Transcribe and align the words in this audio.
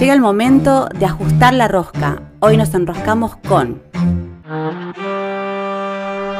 Llega 0.00 0.14
el 0.14 0.20
momento 0.22 0.88
de 0.98 1.04
ajustar 1.04 1.52
la 1.52 1.68
rosca. 1.68 2.22
Hoy 2.40 2.56
nos 2.56 2.72
enroscamos 2.72 3.36
con 3.46 3.82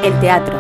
el 0.02 0.18
teatro. 0.18 0.58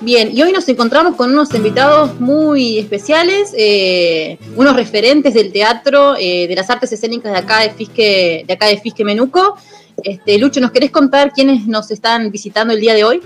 Bien, 0.00 0.30
y 0.32 0.42
hoy 0.42 0.52
nos 0.52 0.68
encontramos 0.68 1.16
con 1.16 1.32
unos 1.32 1.52
invitados 1.54 2.20
muy 2.20 2.78
especiales, 2.78 3.52
eh, 3.58 4.38
unos 4.54 4.76
referentes 4.76 5.34
del 5.34 5.50
teatro, 5.50 6.14
eh, 6.16 6.46
de 6.46 6.54
las 6.54 6.70
artes 6.70 6.92
escénicas 6.92 7.32
de 7.32 7.38
acá 7.38 7.62
de 7.62 7.70
Fisque, 7.70 8.44
de 8.46 8.54
acá 8.54 8.66
de 8.66 8.78
Fisque 8.78 9.04
Menuco. 9.04 9.56
Este, 10.04 10.38
Lucho, 10.38 10.60
¿nos 10.60 10.70
querés 10.70 10.92
contar 10.92 11.32
quiénes 11.32 11.66
nos 11.66 11.90
están 11.90 12.30
visitando 12.30 12.72
el 12.72 12.80
día 12.80 12.94
de 12.94 13.02
hoy? 13.02 13.20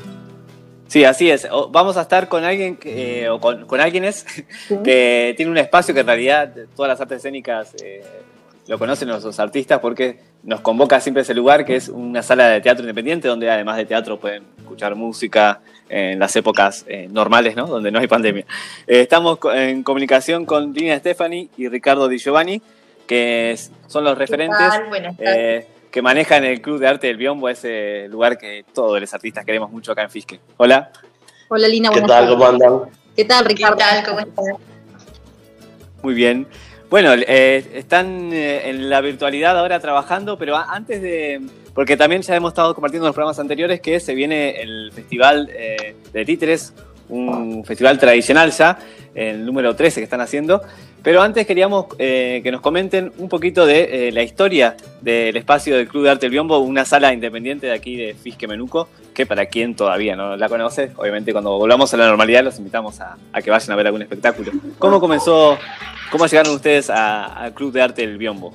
Sí, 0.92 1.06
así 1.06 1.30
es. 1.30 1.48
Vamos 1.70 1.96
a 1.96 2.02
estar 2.02 2.28
con 2.28 2.44
alguien, 2.44 2.76
que, 2.76 3.26
o 3.30 3.40
con, 3.40 3.64
con 3.64 3.80
alguienes 3.80 4.26
que 4.84 5.32
tiene 5.38 5.50
un 5.50 5.56
espacio 5.56 5.94
que 5.94 6.00
en 6.00 6.06
realidad 6.06 6.52
todas 6.76 6.90
las 6.90 7.00
artes 7.00 7.16
escénicas 7.16 7.74
eh, 7.82 8.04
lo 8.66 8.78
conocen 8.78 9.08
los 9.08 9.40
artistas 9.40 9.80
porque 9.80 10.18
nos 10.42 10.60
convoca 10.60 11.00
siempre 11.00 11.22
ese 11.22 11.32
lugar 11.32 11.64
que 11.64 11.76
es 11.76 11.88
una 11.88 12.22
sala 12.22 12.50
de 12.50 12.60
teatro 12.60 12.82
independiente 12.82 13.26
donde 13.26 13.50
además 13.50 13.78
de 13.78 13.86
teatro 13.86 14.20
pueden 14.20 14.42
escuchar 14.58 14.94
música 14.94 15.62
en 15.88 16.18
las 16.18 16.36
épocas 16.36 16.84
eh, 16.86 17.08
normales, 17.10 17.56
¿no? 17.56 17.66
Donde 17.66 17.90
no 17.90 17.98
hay 17.98 18.06
pandemia. 18.06 18.44
Eh, 18.86 19.00
estamos 19.00 19.38
en 19.54 19.82
comunicación 19.84 20.44
con 20.44 20.74
Lina 20.74 20.98
Stefani 20.98 21.48
y 21.56 21.68
Ricardo 21.68 22.06
Di 22.06 22.18
Giovanni, 22.18 22.60
que 23.06 23.56
son 23.86 24.04
los 24.04 24.18
referentes 24.18 24.68
que 25.92 26.02
manejan 26.02 26.42
el 26.44 26.60
Club 26.62 26.80
de 26.80 26.88
Arte 26.88 27.06
del 27.06 27.18
Biombo, 27.18 27.48
ese 27.50 28.08
lugar 28.08 28.38
que 28.38 28.64
todos 28.72 28.98
los 28.98 29.14
artistas 29.14 29.44
queremos 29.44 29.70
mucho 29.70 29.92
acá 29.92 30.02
en 30.02 30.10
Fisque. 30.10 30.40
Hola. 30.56 30.90
Hola 31.48 31.68
Lina, 31.68 31.90
¿Qué 31.90 32.00
tal? 32.00 32.28
¿Cómo 32.30 32.46
andan? 32.46 32.80
¿Qué 33.14 33.24
tal 33.26 33.44
Ricardo? 33.44 33.76
¿Qué 33.76 33.84
tal? 33.84 34.04
¿Cómo 34.04 34.20
estás? 34.20 34.44
Muy 36.02 36.14
bien. 36.14 36.46
Bueno, 36.88 37.12
eh, 37.14 37.64
están 37.74 38.32
eh, 38.32 38.70
en 38.70 38.88
la 38.88 39.02
virtualidad 39.02 39.58
ahora 39.58 39.80
trabajando, 39.80 40.38
pero 40.38 40.56
antes 40.56 41.00
de... 41.02 41.40
Porque 41.74 41.96
también 41.96 42.22
ya 42.22 42.36
hemos 42.36 42.52
estado 42.52 42.74
compartiendo 42.74 43.06
en 43.06 43.08
los 43.08 43.14
programas 43.14 43.38
anteriores 43.38 43.80
que 43.80 44.00
se 44.00 44.14
viene 44.14 44.62
el 44.62 44.92
Festival 44.92 45.50
eh, 45.54 45.94
de 46.12 46.24
Títeres, 46.24 46.74
un 47.08 47.64
festival 47.64 47.98
tradicional 47.98 48.50
ya, 48.50 48.78
el 49.14 49.44
número 49.44 49.76
13 49.76 50.00
que 50.00 50.04
están 50.04 50.20
haciendo. 50.20 50.62
Pero 51.02 51.20
antes 51.20 51.46
queríamos 51.46 51.86
eh, 51.98 52.40
que 52.44 52.52
nos 52.52 52.60
comenten 52.60 53.12
un 53.18 53.28
poquito 53.28 53.66
de 53.66 54.08
eh, 54.08 54.12
la 54.12 54.22
historia 54.22 54.76
del 55.00 55.36
espacio 55.36 55.76
del 55.76 55.88
Club 55.88 56.04
de 56.04 56.10
Arte 56.10 56.26
El 56.26 56.32
Biombo, 56.32 56.58
una 56.58 56.84
sala 56.84 57.12
independiente 57.12 57.66
de 57.66 57.72
aquí 57.72 57.96
de 57.96 58.14
Fisque 58.14 58.46
Menuco, 58.46 58.88
que 59.12 59.26
para 59.26 59.46
quien 59.46 59.74
todavía 59.74 60.14
no 60.14 60.36
la 60.36 60.48
conoce, 60.48 60.92
obviamente 60.96 61.32
cuando 61.32 61.58
volvamos 61.58 61.92
a 61.92 61.96
la 61.96 62.06
normalidad 62.06 62.44
los 62.44 62.58
invitamos 62.58 63.00
a, 63.00 63.16
que 63.42 63.50
vayan 63.50 63.72
a 63.72 63.76
ver 63.76 63.86
algún 63.86 64.02
espectáculo. 64.02 64.52
¿Cómo 64.78 65.00
comenzó, 65.00 65.58
cómo 66.12 66.26
llegaron 66.26 66.54
ustedes 66.54 66.88
al 66.88 67.52
Club 67.52 67.72
de 67.72 67.82
Arte 67.82 68.04
El 68.04 68.16
Biombo? 68.16 68.54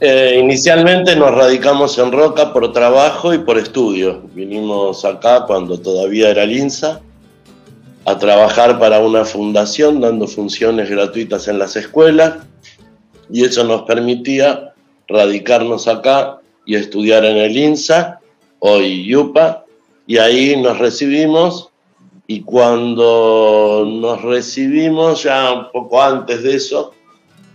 Eh, 0.00 0.38
inicialmente 0.38 1.16
nos 1.16 1.30
radicamos 1.30 1.98
en 1.98 2.12
Roca 2.12 2.52
por 2.52 2.70
trabajo 2.72 3.32
y 3.32 3.38
por 3.38 3.56
estudio. 3.56 4.22
Vinimos 4.34 5.06
acá 5.06 5.44
cuando 5.46 5.80
todavía 5.80 6.28
era 6.28 6.44
Linza 6.44 7.00
a 8.06 8.18
trabajar 8.18 8.78
para 8.78 9.00
una 9.00 9.24
fundación 9.24 10.00
dando 10.00 10.26
funciones 10.26 10.90
gratuitas 10.90 11.48
en 11.48 11.58
las 11.58 11.76
escuelas 11.76 12.34
y 13.30 13.44
eso 13.44 13.64
nos 13.64 13.82
permitía 13.82 14.74
radicarnos 15.08 15.88
acá 15.88 16.38
y 16.66 16.76
estudiar 16.76 17.24
en 17.24 17.36
el 17.36 17.56
INSA, 17.56 18.20
hoy 18.58 19.04
YUPA, 19.04 19.64
y 20.06 20.18
ahí 20.18 20.56
nos 20.56 20.78
recibimos 20.78 21.70
y 22.26 22.40
cuando 22.40 23.86
nos 23.86 24.22
recibimos, 24.22 25.22
ya 25.22 25.52
un 25.52 25.70
poco 25.72 26.02
antes 26.02 26.42
de 26.42 26.54
eso, 26.54 26.92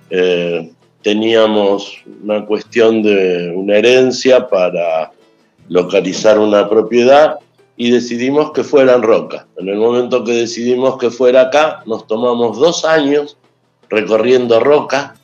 eh, 0.10 0.72
teníamos 1.02 2.04
una 2.24 2.46
cuestión 2.46 3.02
de 3.02 3.52
una 3.56 3.78
herencia 3.78 4.48
para 4.48 5.12
localizar 5.70 6.38
una 6.40 6.68
propiedad 6.70 7.40
y 7.80 7.92
decidimos 7.92 8.52
que 8.52 8.66
fuera 8.66 8.94
en 8.94 9.04
Roca. 9.04 9.48
En 9.56 9.70
el 9.70 9.78
momento 9.78 10.26
que 10.26 10.34
decidimos 10.34 10.98
que 10.98 11.10
fuera 11.10 11.44
acá, 11.44 11.82
nos 11.86 12.06
tomamos 12.08 12.60
dos 12.60 12.84
años 12.84 13.38
recorriendo 13.90 14.60
Roca, 14.60 15.16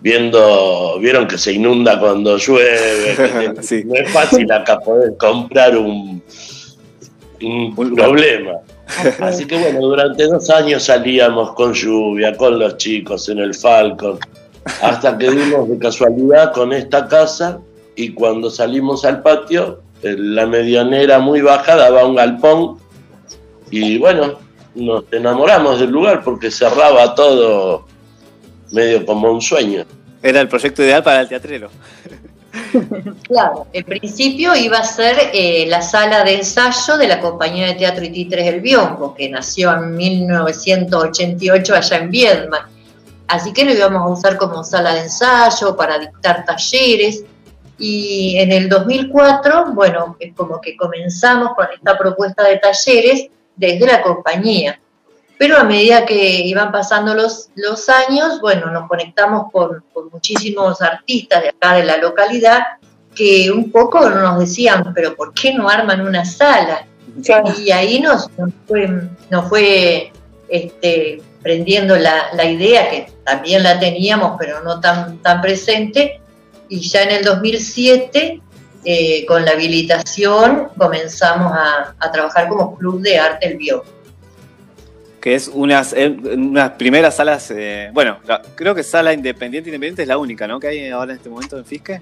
viendo, 0.00 0.98
vieron 0.98 1.28
que 1.28 1.38
se 1.38 1.52
inunda 1.52 2.00
cuando 2.00 2.38
llueve, 2.38 3.54
no 3.86 3.94
es 3.94 4.10
fácil 4.10 4.50
acá 4.50 4.80
poder 4.80 5.16
comprar 5.16 5.78
un, 5.78 6.20
un 7.40 7.94
problema. 7.94 8.54
Así 9.20 9.46
que 9.46 9.56
bueno, 9.56 9.78
durante 9.82 10.26
dos 10.26 10.50
años 10.50 10.82
salíamos 10.82 11.52
con 11.52 11.72
lluvia, 11.72 12.36
con 12.36 12.58
los 12.58 12.78
chicos 12.78 13.28
en 13.28 13.38
el 13.38 13.54
Falcon, 13.54 14.18
hasta 14.82 15.16
que 15.16 15.30
dimos 15.30 15.68
de 15.68 15.78
casualidad 15.78 16.52
con 16.52 16.72
esta 16.72 17.06
casa 17.06 17.60
y 17.94 18.12
cuando 18.12 18.50
salimos 18.50 19.04
al 19.04 19.22
patio 19.22 19.85
la 20.02 20.46
medianera 20.46 21.18
muy 21.18 21.40
baja 21.40 21.76
daba 21.76 22.06
un 22.06 22.16
galpón 22.16 22.78
y 23.70 23.98
bueno, 23.98 24.38
nos 24.74 25.04
enamoramos 25.10 25.80
del 25.80 25.90
lugar 25.90 26.22
porque 26.22 26.50
cerraba 26.50 27.14
todo 27.14 27.86
medio 28.70 29.04
como 29.06 29.30
un 29.30 29.40
sueño. 29.40 29.84
Era 30.22 30.40
el 30.40 30.48
proyecto 30.48 30.82
ideal 30.82 31.02
para 31.02 31.22
el 31.22 31.28
teatrero. 31.28 31.70
Claro, 33.22 33.66
en 33.72 33.84
principio 33.84 34.54
iba 34.54 34.78
a 34.78 34.84
ser 34.84 35.30
eh, 35.32 35.66
la 35.66 35.82
sala 35.82 36.24
de 36.24 36.36
ensayo 36.36 36.96
de 36.96 37.06
la 37.06 37.20
compañía 37.20 37.66
de 37.66 37.74
teatro 37.74 38.04
y 38.04 38.10
títeres 38.10 38.46
El 38.46 38.60
Biombo, 38.60 39.14
que 39.14 39.28
nació 39.28 39.72
en 39.72 39.96
1988 39.96 41.74
allá 41.74 41.96
en 41.98 42.10
Viedma. 42.10 42.68
Así 43.28 43.52
que 43.52 43.64
lo 43.64 43.72
íbamos 43.72 44.02
a 44.02 44.06
usar 44.06 44.36
como 44.36 44.62
sala 44.62 44.94
de 44.94 45.02
ensayo 45.02 45.76
para 45.76 45.98
dictar 45.98 46.44
talleres 46.44 47.24
y 47.78 48.36
en 48.38 48.52
el 48.52 48.68
2004, 48.68 49.72
bueno, 49.74 50.16
es 50.18 50.34
como 50.34 50.60
que 50.60 50.76
comenzamos 50.76 51.54
con 51.54 51.66
esta 51.74 51.98
propuesta 51.98 52.44
de 52.44 52.58
talleres 52.58 53.28
desde 53.54 53.86
la 53.86 54.02
compañía. 54.02 54.80
Pero 55.38 55.58
a 55.58 55.64
medida 55.64 56.06
que 56.06 56.40
iban 56.40 56.72
pasando 56.72 57.14
los, 57.14 57.50
los 57.56 57.88
años, 57.90 58.40
bueno, 58.40 58.70
nos 58.70 58.88
conectamos 58.88 59.52
con, 59.52 59.84
muchísimos 60.10 60.80
artistas 60.80 61.42
de 61.42 61.48
acá 61.50 61.74
de 61.74 61.84
la 61.84 61.98
localidad 61.98 62.62
que 63.14 63.50
un 63.50 63.70
poco 63.70 64.08
nos 64.08 64.38
decían, 64.38 64.92
pero 64.94 65.14
¿por 65.14 65.34
qué 65.34 65.52
no 65.52 65.68
arman 65.68 66.00
una 66.00 66.24
sala? 66.24 66.86
Y 67.58 67.70
ahí 67.70 68.00
nos, 68.00 68.30
fue, 68.66 68.88
nos 69.30 69.48
fue 69.48 70.10
este, 70.48 71.22
prendiendo 71.42 71.96
la, 71.96 72.32
la, 72.32 72.44
idea, 72.44 72.90
que 72.90 73.12
también 73.24 73.62
la 73.62 73.78
teníamos, 73.78 74.36
pero 74.38 74.62
no 74.62 74.80
tan, 74.80 75.18
tan 75.18 75.40
presente, 75.40 76.20
y 76.68 76.80
ya 76.80 77.02
en 77.02 77.10
el 77.12 77.24
2007, 77.24 78.40
eh, 78.84 79.26
con 79.26 79.44
la 79.44 79.52
habilitación, 79.52 80.68
comenzamos 80.76 81.52
a, 81.52 82.12
trabajar 82.12 82.48
como 82.48 82.76
Club 82.76 83.00
de 83.00 83.18
Arte 83.18 83.48
El 83.48 83.56
Bio. 83.56 83.84
Que 85.20 85.34
es 85.34 85.48
unas, 85.48 85.92
eh, 85.92 86.08
unas 86.08 86.70
primeras 86.72 87.16
salas, 87.16 87.50
eh, 87.50 87.90
bueno, 87.92 88.18
creo 88.54 88.74
que 88.74 88.84
sala 88.84 89.12
independiente, 89.12 89.70
independiente 89.70 90.02
es 90.02 90.08
la 90.08 90.18
única, 90.18 90.46
¿no? 90.46 90.60
Que 90.60 90.68
hay 90.68 90.88
ahora 90.88 91.12
en 91.12 91.16
este 91.18 91.28
momento 91.28 91.58
en 91.58 91.64
Fisque. 91.64 92.00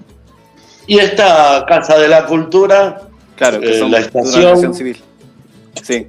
Y 0.85 0.99
esta 0.99 1.65
Casa 1.67 1.97
de 1.97 2.07
la 2.07 2.27
Cultura, 2.27 3.01
claro, 3.35 3.59
que 3.59 3.79
son 3.79 3.89
la 3.89 3.99
estación 3.99 4.73
civil. 4.75 5.01
Sí. 5.81 6.07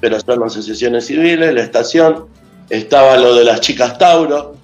Pero 0.00 0.20
son 0.20 0.40
las 0.40 0.52
asociaciones 0.52 1.06
civiles, 1.06 1.52
la 1.52 1.62
estación, 1.62 2.26
estaba 2.70 3.16
lo 3.16 3.34
de 3.34 3.44
las 3.44 3.60
chicas 3.60 3.98
Tauro, 3.98 4.56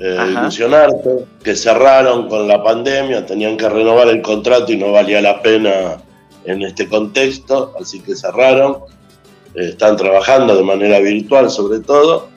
eh, 0.00 0.16
Ilusionarte, 0.30 1.26
que 1.44 1.54
cerraron 1.54 2.26
con 2.26 2.48
la 2.48 2.64
pandemia, 2.64 3.26
tenían 3.26 3.58
que 3.58 3.68
renovar 3.68 4.08
el 4.08 4.22
contrato 4.22 4.72
y 4.72 4.78
no 4.78 4.92
valía 4.92 5.20
la 5.20 5.42
pena 5.42 5.98
en 6.46 6.62
este 6.62 6.88
contexto, 6.88 7.74
así 7.78 8.00
que 8.00 8.16
cerraron. 8.16 8.78
Eh, 9.54 9.68
están 9.68 9.98
trabajando 9.98 10.56
de 10.56 10.62
manera 10.62 11.00
virtual 11.00 11.50
sobre 11.50 11.80
todo. 11.80 12.28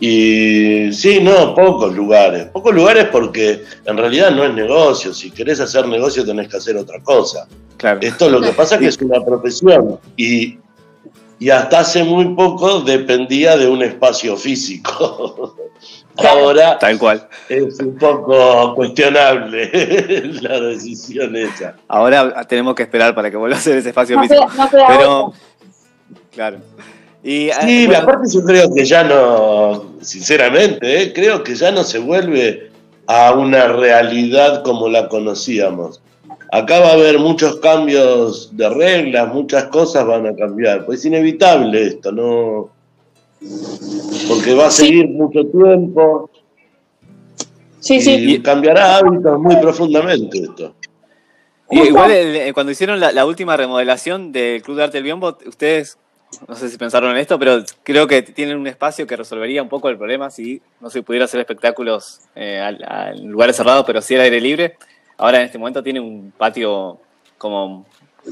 Y 0.00 0.92
sí, 0.92 1.20
no, 1.22 1.54
pocos 1.54 1.94
lugares. 1.94 2.48
Pocos 2.52 2.74
lugares 2.74 3.06
porque 3.10 3.64
en 3.86 3.96
realidad 3.96 4.30
no 4.30 4.44
es 4.44 4.52
negocio. 4.52 5.14
Si 5.14 5.30
querés 5.30 5.60
hacer 5.60 5.88
negocio 5.88 6.26
tenés 6.26 6.48
que 6.48 6.58
hacer 6.58 6.76
otra 6.76 7.02
cosa. 7.02 7.48
Claro. 7.78 8.00
Esto 8.02 8.28
lo 8.28 8.42
que 8.42 8.52
pasa 8.52 8.74
es 8.74 8.80
que 8.80 8.86
es 8.88 8.98
una 8.98 9.24
profesión 9.24 9.98
y, 10.16 10.58
y 11.38 11.50
hasta 11.50 11.80
hace 11.80 12.04
muy 12.04 12.34
poco 12.34 12.80
dependía 12.80 13.56
de 13.56 13.66
un 13.66 13.82
espacio 13.82 14.36
físico. 14.36 15.56
Ahora 16.18 16.78
Tal 16.78 16.98
cual. 16.98 17.28
es 17.48 17.78
un 17.80 17.96
poco 17.96 18.74
cuestionable 18.74 19.70
la 20.42 20.60
decisión 20.60 21.36
esa. 21.36 21.74
Ahora 21.86 22.44
tenemos 22.46 22.74
que 22.74 22.82
esperar 22.82 23.14
para 23.14 23.30
que 23.30 23.36
vuelva 23.36 23.56
a 23.56 23.60
ser 23.60 23.78
ese 23.78 23.90
espacio 23.90 24.20
físico. 24.20 24.46
pero, 24.88 25.32
claro. 26.32 26.58
Y, 27.22 27.50
sí, 27.60 27.84
eh, 27.84 27.96
aparte 27.96 28.28
yo 28.32 28.42
creo 28.44 28.72
que 28.72 28.84
ya 28.84 29.04
no, 29.04 29.96
sinceramente, 30.00 31.02
eh, 31.02 31.12
creo 31.12 31.42
que 31.42 31.54
ya 31.54 31.70
no 31.70 31.82
se 31.84 31.98
vuelve 31.98 32.70
a 33.06 33.32
una 33.32 33.68
realidad 33.68 34.62
como 34.62 34.88
la 34.88 35.08
conocíamos. 35.08 36.00
acá 36.52 36.80
va 36.80 36.90
a 36.90 36.92
haber 36.92 37.18
muchos 37.18 37.56
cambios 37.56 38.56
de 38.56 38.68
reglas, 38.68 39.32
muchas 39.32 39.64
cosas 39.64 40.06
van 40.06 40.26
a 40.26 40.36
cambiar. 40.36 40.86
Pues 40.86 41.00
es 41.00 41.06
inevitable 41.06 41.86
esto, 41.86 42.12
¿no? 42.12 42.77
Porque 44.28 44.54
va 44.54 44.66
a 44.66 44.70
seguir 44.70 45.08
mucho 45.08 45.44
tiempo. 45.46 46.30
Sí, 47.80 47.96
y 47.96 48.00
sí. 48.00 48.42
cambiará 48.42 48.96
hábitos 48.96 49.38
muy 49.40 49.56
profundamente 49.56 50.38
esto. 50.42 50.74
Y 51.70 51.80
igual 51.82 52.10
eh, 52.12 52.50
cuando 52.54 52.72
hicieron 52.72 52.98
la, 52.98 53.12
la 53.12 53.26
última 53.26 53.56
remodelación 53.56 54.32
del 54.32 54.62
Club 54.62 54.78
de 54.78 54.84
Arte 54.84 54.96
del 54.98 55.04
Biombo, 55.04 55.36
ustedes, 55.46 55.98
no 56.48 56.54
sé 56.56 56.68
si 56.70 56.78
pensaron 56.78 57.10
en 57.10 57.18
esto, 57.18 57.38
pero 57.38 57.62
creo 57.82 58.06
que 58.06 58.22
tienen 58.22 58.56
un 58.58 58.66
espacio 58.66 59.06
que 59.06 59.16
resolvería 59.16 59.62
un 59.62 59.68
poco 59.68 59.88
el 59.90 59.98
problema 59.98 60.30
si 60.30 60.60
no 60.80 60.88
se 60.90 61.02
pudiera 61.02 61.26
hacer 61.26 61.40
espectáculos 61.40 62.20
eh, 62.34 62.62
en 63.14 63.28
lugares 63.28 63.56
cerrados, 63.56 63.84
pero 63.86 64.00
sí 64.00 64.14
al 64.14 64.22
aire 64.22 64.40
libre. 64.40 64.76
Ahora 65.18 65.38
en 65.40 65.46
este 65.46 65.58
momento 65.58 65.82
tiene 65.82 66.00
un 66.00 66.32
patio 66.36 66.98
como 67.36 67.84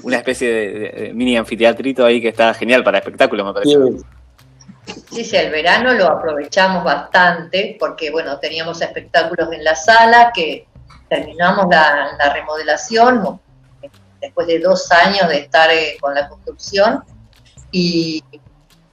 una 0.03 0.17
especie 0.17 0.51
de, 0.53 0.71
de- 0.71 0.89
de 1.07 1.15
mini 1.15 1.37
anfiteatrito 1.37 2.05
ahí 2.05 2.21
que 2.21 2.29
está 2.29 2.53
genial 2.55 2.83
para 2.85 2.99
espectáculos, 2.99 3.47
me 3.47 3.53
parece. 3.53 3.73
Sí, 3.73 4.05
sí, 5.25 5.37
el 5.37 5.51
verano 5.51 5.93
lo 5.95 6.07
aprovechamos 6.07 6.85
bastante 6.85 7.77
porque, 7.79 8.11
bueno, 8.11 8.39
teníamos 8.39 8.81
espectáculos 8.81 9.49
en 9.53 9.65
la 9.65 9.75
sala 9.75 10.33
que 10.35 10.67
terminamos 11.09 11.67
la, 11.71 12.17
la 12.19 12.33
remodelación 12.33 13.41
después 14.21 14.47
de 14.47 14.59
dos 14.59 14.91
años 14.93 15.29
de 15.29 15.39
estar 15.39 15.71
eh, 15.71 15.97
con 16.01 16.15
la 16.15 16.29
construcción 16.29 17.03
y 17.71 18.23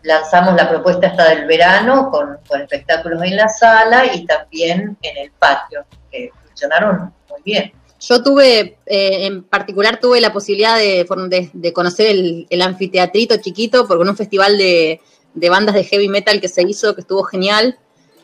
lanzamos 0.03 0.55
la 0.55 0.69
propuesta 0.69 1.07
hasta 1.07 1.29
del 1.29 1.45
verano 1.45 2.11
con, 2.11 2.37
con 2.47 2.61
espectáculos 2.61 3.21
en 3.23 3.37
la 3.37 3.47
sala 3.47 4.13
y 4.13 4.25
también 4.25 4.97
en 5.01 5.17
el 5.17 5.31
patio, 5.31 5.85
que 6.11 6.29
funcionaron 6.45 7.13
muy 7.29 7.41
bien. 7.43 7.71
Yo 8.01 8.21
tuve, 8.21 8.77
eh, 8.85 9.25
en 9.25 9.43
particular, 9.45 9.97
tuve 9.97 10.19
la 10.19 10.33
posibilidad 10.33 10.77
de, 10.77 11.07
de- 11.53 11.71
conocer 11.73 12.07
el, 12.07 12.45
el 12.49 12.61
anfiteatrito 12.61 13.37
chiquito 13.37 13.87
por 13.87 13.97
un 13.97 14.15
festival 14.17 14.57
de, 14.57 14.99
de 15.33 15.49
bandas 15.49 15.75
de 15.75 15.83
heavy 15.83 16.09
metal 16.09 16.39
que 16.39 16.47
se 16.47 16.61
hizo, 16.63 16.95
que 16.95 17.01
estuvo 17.01 17.23
genial. 17.23 17.77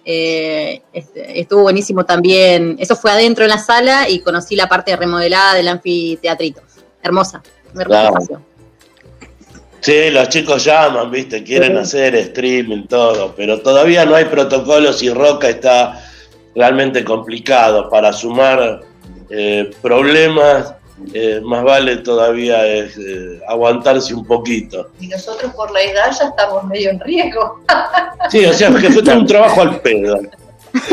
Eh, 0.06 0.82
este, 0.94 1.40
estuvo 1.40 1.64
buenísimo 1.64 2.06
también. 2.06 2.78
Eso 2.80 2.96
fue 2.96 3.12
adentro 3.12 3.44
en 3.44 3.50
la 3.50 3.58
sala 3.58 4.10
y 4.10 4.20
conocí 4.20 4.56
la 4.56 4.68
parte 4.68 4.96
remodelada 4.96 5.56
del 5.56 5.68
anfiteatrito. 5.68 6.62
Hermosa, 7.04 7.42
Claro. 7.74 8.10
espacio. 8.10 8.42
Sí, 9.82 10.10
los 10.10 10.28
chicos 10.28 10.66
llaman, 10.66 11.10
viste, 11.10 11.42
quieren 11.44 11.78
hacer 11.78 12.14
streaming, 12.16 12.88
todo, 12.88 13.34
pero 13.36 13.62
todavía 13.62 14.06
no 14.06 14.16
hay 14.16 14.26
protocolos 14.26 15.02
y 15.02 15.10
Roca 15.10 15.48
está 15.48 16.04
realmente 16.54 17.06
complicado 17.06 17.90
para 17.90 18.12
sumar 18.12 18.82
eh, 19.30 19.72
problemas. 19.82 20.74
Eh, 21.14 21.42
más 21.44 21.64
vale 21.64 21.98
todavía 21.98 22.66
es, 22.66 22.98
eh, 22.98 23.40
aguantarse 23.48 24.14
un 24.14 24.26
poquito. 24.26 24.90
Y 25.00 25.08
nosotros 25.08 25.54
por 25.54 25.72
la 25.72 25.82
edad 25.82 26.12
ya 26.18 26.26
estamos 26.28 26.64
medio 26.66 26.90
en 26.92 27.00
riesgo. 27.00 27.60
Sí, 28.30 28.46
o 28.46 28.54
sea, 28.54 28.70
que 28.72 28.90
fue 28.90 29.02
todo 29.04 29.18
un 29.20 29.28
trabajo 29.28 29.62
al 29.62 29.80
pedo. 29.82 30.20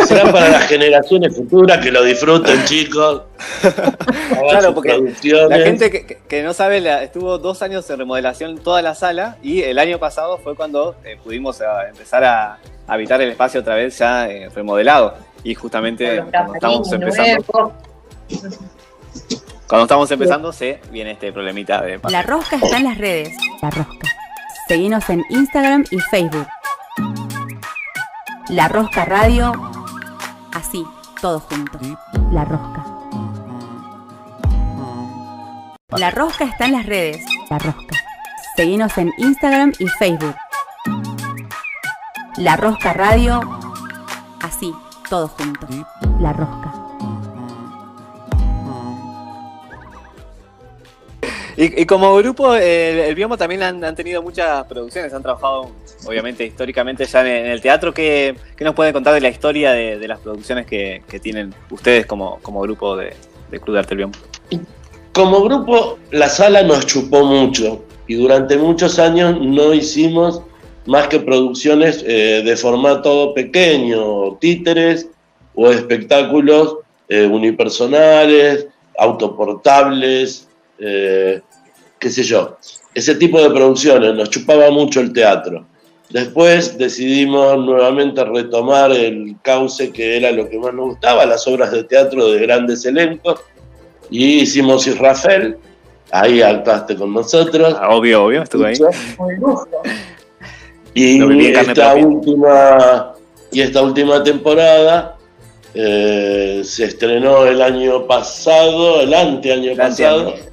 Será 0.06 0.32
para 0.32 0.48
las 0.48 0.66
generaciones 0.68 1.36
futuras 1.36 1.78
que 1.78 1.92
lo 1.92 2.02
disfruten, 2.02 2.64
chicos. 2.64 3.24
Claro, 4.48 4.74
porque. 4.74 4.98
La 5.50 5.58
gente 5.58 5.90
que, 6.26 6.42
no 6.42 6.54
sabe, 6.54 6.80
la- 6.80 7.02
estuvo 7.02 7.36
dos 7.36 7.60
años 7.60 7.88
en 7.90 7.98
remodelación 7.98 8.56
toda 8.58 8.80
la 8.80 8.94
sala 8.94 9.36
y 9.42 9.60
el 9.62 9.78
año 9.78 9.98
pasado 9.98 10.38
fue 10.38 10.56
cuando 10.56 10.94
eh, 11.04 11.18
pudimos 11.22 11.60
eh, 11.60 11.64
empezar 11.90 12.24
a 12.24 12.58
habitar 12.86 13.20
el 13.20 13.30
espacio 13.30 13.60
otra 13.60 13.74
vez 13.74 13.98
ya 13.98 14.28
eh, 14.30 14.48
remodelado. 14.54 15.14
Y 15.44 15.54
justamente 15.54 16.24
estamos 16.54 16.90
empezando. 16.92 17.72
Cuando 19.68 19.84
estamos 19.84 20.10
empezando 20.10 20.52
se 20.52 20.80
viene 20.90 21.12
este 21.12 21.32
problemita 21.32 21.82
de 21.82 22.00
La 22.08 22.22
rosca 22.22 22.56
está 22.56 22.76
en 22.78 22.84
las 22.84 22.98
redes. 22.98 23.36
La 23.60 23.70
rosca. 23.70 24.08
Seguinos 24.68 25.08
en 25.10 25.24
Instagram 25.30 25.84
y 25.90 25.98
Facebook. 25.98 26.46
La 28.48 28.68
Rosca 28.68 29.04
Radio. 29.04 29.52
Así, 30.52 30.84
todos 31.20 31.42
juntos. 31.44 31.80
La 32.30 32.44
Rosca. 32.44 32.84
La 35.96 36.10
Rosca 36.10 36.44
está 36.44 36.66
en 36.66 36.72
las 36.72 36.86
redes. 36.86 37.24
La 37.50 37.58
Rosca. 37.58 37.96
Seguinos 38.56 38.96
en 38.98 39.12
Instagram 39.18 39.72
y 39.78 39.88
Facebook. 39.88 40.36
La 42.36 42.56
Rosca 42.56 42.92
Radio. 42.92 43.40
Así, 44.42 44.72
todos 45.08 45.32
juntos. 45.32 45.68
La 46.20 46.32
Rosca. 46.32 46.75
Y, 51.58 51.86
como 51.86 52.14
grupo, 52.16 52.54
el, 52.54 52.98
el 52.98 53.14
Biomo 53.14 53.38
también 53.38 53.62
han, 53.62 53.82
han 53.82 53.94
tenido 53.94 54.22
muchas 54.22 54.66
producciones, 54.66 55.14
han 55.14 55.22
trabajado, 55.22 55.70
obviamente, 56.04 56.44
históricamente 56.44 57.06
ya 57.06 57.20
en, 57.22 57.46
el 57.46 57.62
teatro. 57.62 57.94
¿Qué, 57.94 58.36
nos 58.60 58.74
pueden 58.74 58.92
contar 58.92 59.14
de 59.14 59.22
la 59.22 59.30
historia 59.30 59.72
de, 59.72 60.06
las 60.06 60.20
producciones 60.20 60.66
que, 60.66 61.02
que 61.08 61.18
tienen 61.18 61.54
ustedes 61.70 62.04
como, 62.04 62.38
grupo 62.60 62.94
de, 62.96 63.14
de 63.50 63.58
de 63.58 63.78
Arte 63.78 63.96
del 63.96 63.98
Biomo? 63.98 64.12
Como 65.14 65.42
grupo, 65.44 65.98
la 66.10 66.28
sala 66.28 66.62
nos 66.62 66.84
chupó 66.84 67.24
mucho 67.24 67.82
y 68.06 68.16
durante 68.16 68.58
muchos 68.58 68.98
años 68.98 69.40
no 69.40 69.72
hicimos 69.72 70.42
más 70.84 71.08
que 71.08 71.20
producciones 71.20 72.04
eh, 72.06 72.42
de 72.44 72.56
formato 72.56 73.32
pequeño, 73.32 74.36
títeres 74.36 75.08
o 75.54 75.70
espectáculos 75.70 76.76
eh, 77.08 77.26
unipersonales, 77.26 78.66
autoportables, 78.98 80.45
eh, 80.78 81.40
qué 81.98 82.10
sé 82.10 82.22
yo. 82.22 82.56
Ese 82.94 83.14
tipo 83.14 83.40
de 83.40 83.50
producciones 83.50 84.14
nos 84.14 84.30
chupaba 84.30 84.70
mucho 84.70 85.00
el 85.00 85.12
teatro. 85.12 85.66
Después 86.10 86.78
decidimos 86.78 87.58
nuevamente 87.58 88.24
retomar 88.24 88.92
el 88.92 89.36
cauce 89.42 89.90
que 89.90 90.16
era 90.16 90.30
lo 90.30 90.48
que 90.48 90.58
más 90.58 90.72
nos 90.72 90.90
gustaba, 90.90 91.26
las 91.26 91.46
obras 91.48 91.72
de 91.72 91.84
teatro 91.84 92.28
de 92.28 92.40
grandes 92.40 92.84
elencos, 92.86 93.40
y 94.08 94.40
hicimos 94.40 94.86
Israfel, 94.86 95.56
ahí 96.12 96.40
actuaste 96.42 96.94
con 96.94 97.12
nosotros. 97.12 97.76
Ah, 97.78 97.90
obvio, 97.90 98.24
obvio, 98.24 98.42
estuve 98.42 98.68
ahí. 98.68 98.76
Y 100.94 101.46
esta 101.48 101.94
última 101.96 103.12
y 103.50 103.60
esta 103.60 103.82
última 103.82 104.22
temporada 104.22 105.16
eh, 105.74 106.62
se 106.64 106.84
estrenó 106.84 107.44
el 107.46 107.60
año 107.62 108.06
pasado, 108.06 109.00
el 109.00 109.12
anteaño 109.12 109.72
El 109.72 109.76
pasado, 109.76 110.28
anteaño. 110.30 110.50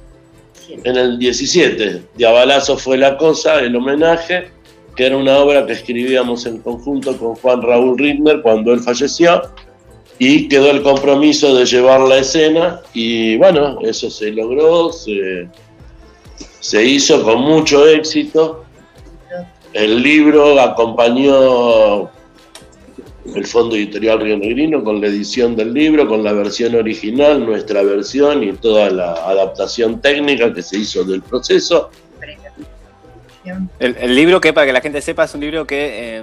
En 0.82 0.96
el 0.96 1.18
17. 1.18 2.02
De 2.16 2.26
Abalazo 2.26 2.76
fue 2.76 2.98
la 2.98 3.16
cosa, 3.16 3.60
el 3.60 3.76
homenaje, 3.76 4.48
que 4.96 5.06
era 5.06 5.16
una 5.16 5.38
obra 5.38 5.66
que 5.66 5.72
escribíamos 5.72 6.46
en 6.46 6.58
conjunto 6.58 7.16
con 7.16 7.34
Juan 7.36 7.62
Raúl 7.62 7.98
Rittner 7.98 8.42
cuando 8.42 8.72
él 8.72 8.80
falleció. 8.80 9.42
Y 10.18 10.48
quedó 10.48 10.70
el 10.70 10.82
compromiso 10.82 11.54
de 11.54 11.66
llevar 11.66 12.00
la 12.00 12.18
escena 12.18 12.80
y 12.92 13.36
bueno, 13.36 13.80
eso 13.82 14.08
se 14.10 14.30
logró, 14.30 14.92
se 14.92 16.84
hizo 16.84 17.22
con 17.24 17.40
mucho 17.40 17.86
éxito. 17.88 18.64
El 19.72 20.02
libro 20.02 20.60
acompañó 20.60 22.10
el 23.34 23.46
Fondo 23.46 23.74
Editorial 23.76 24.20
Río 24.20 24.36
Negrino 24.36 24.84
con 24.84 25.00
la 25.00 25.06
edición 25.06 25.56
del 25.56 25.72
libro, 25.72 26.06
con 26.06 26.22
la 26.22 26.32
versión 26.32 26.74
original, 26.74 27.44
nuestra 27.44 27.82
versión 27.82 28.42
y 28.42 28.52
toda 28.52 28.90
la 28.90 29.12
adaptación 29.12 30.00
técnica 30.00 30.52
que 30.52 30.62
se 30.62 30.78
hizo 30.78 31.04
del 31.04 31.22
proceso. 31.22 31.90
El, 33.78 33.96
el 33.98 34.14
libro 34.14 34.40
que, 34.40 34.52
para 34.52 34.66
que 34.66 34.72
la 34.72 34.80
gente 34.80 35.00
sepa, 35.00 35.24
es 35.24 35.34
un 35.34 35.40
libro 35.40 35.66
que 35.66 36.18
eh, 36.18 36.22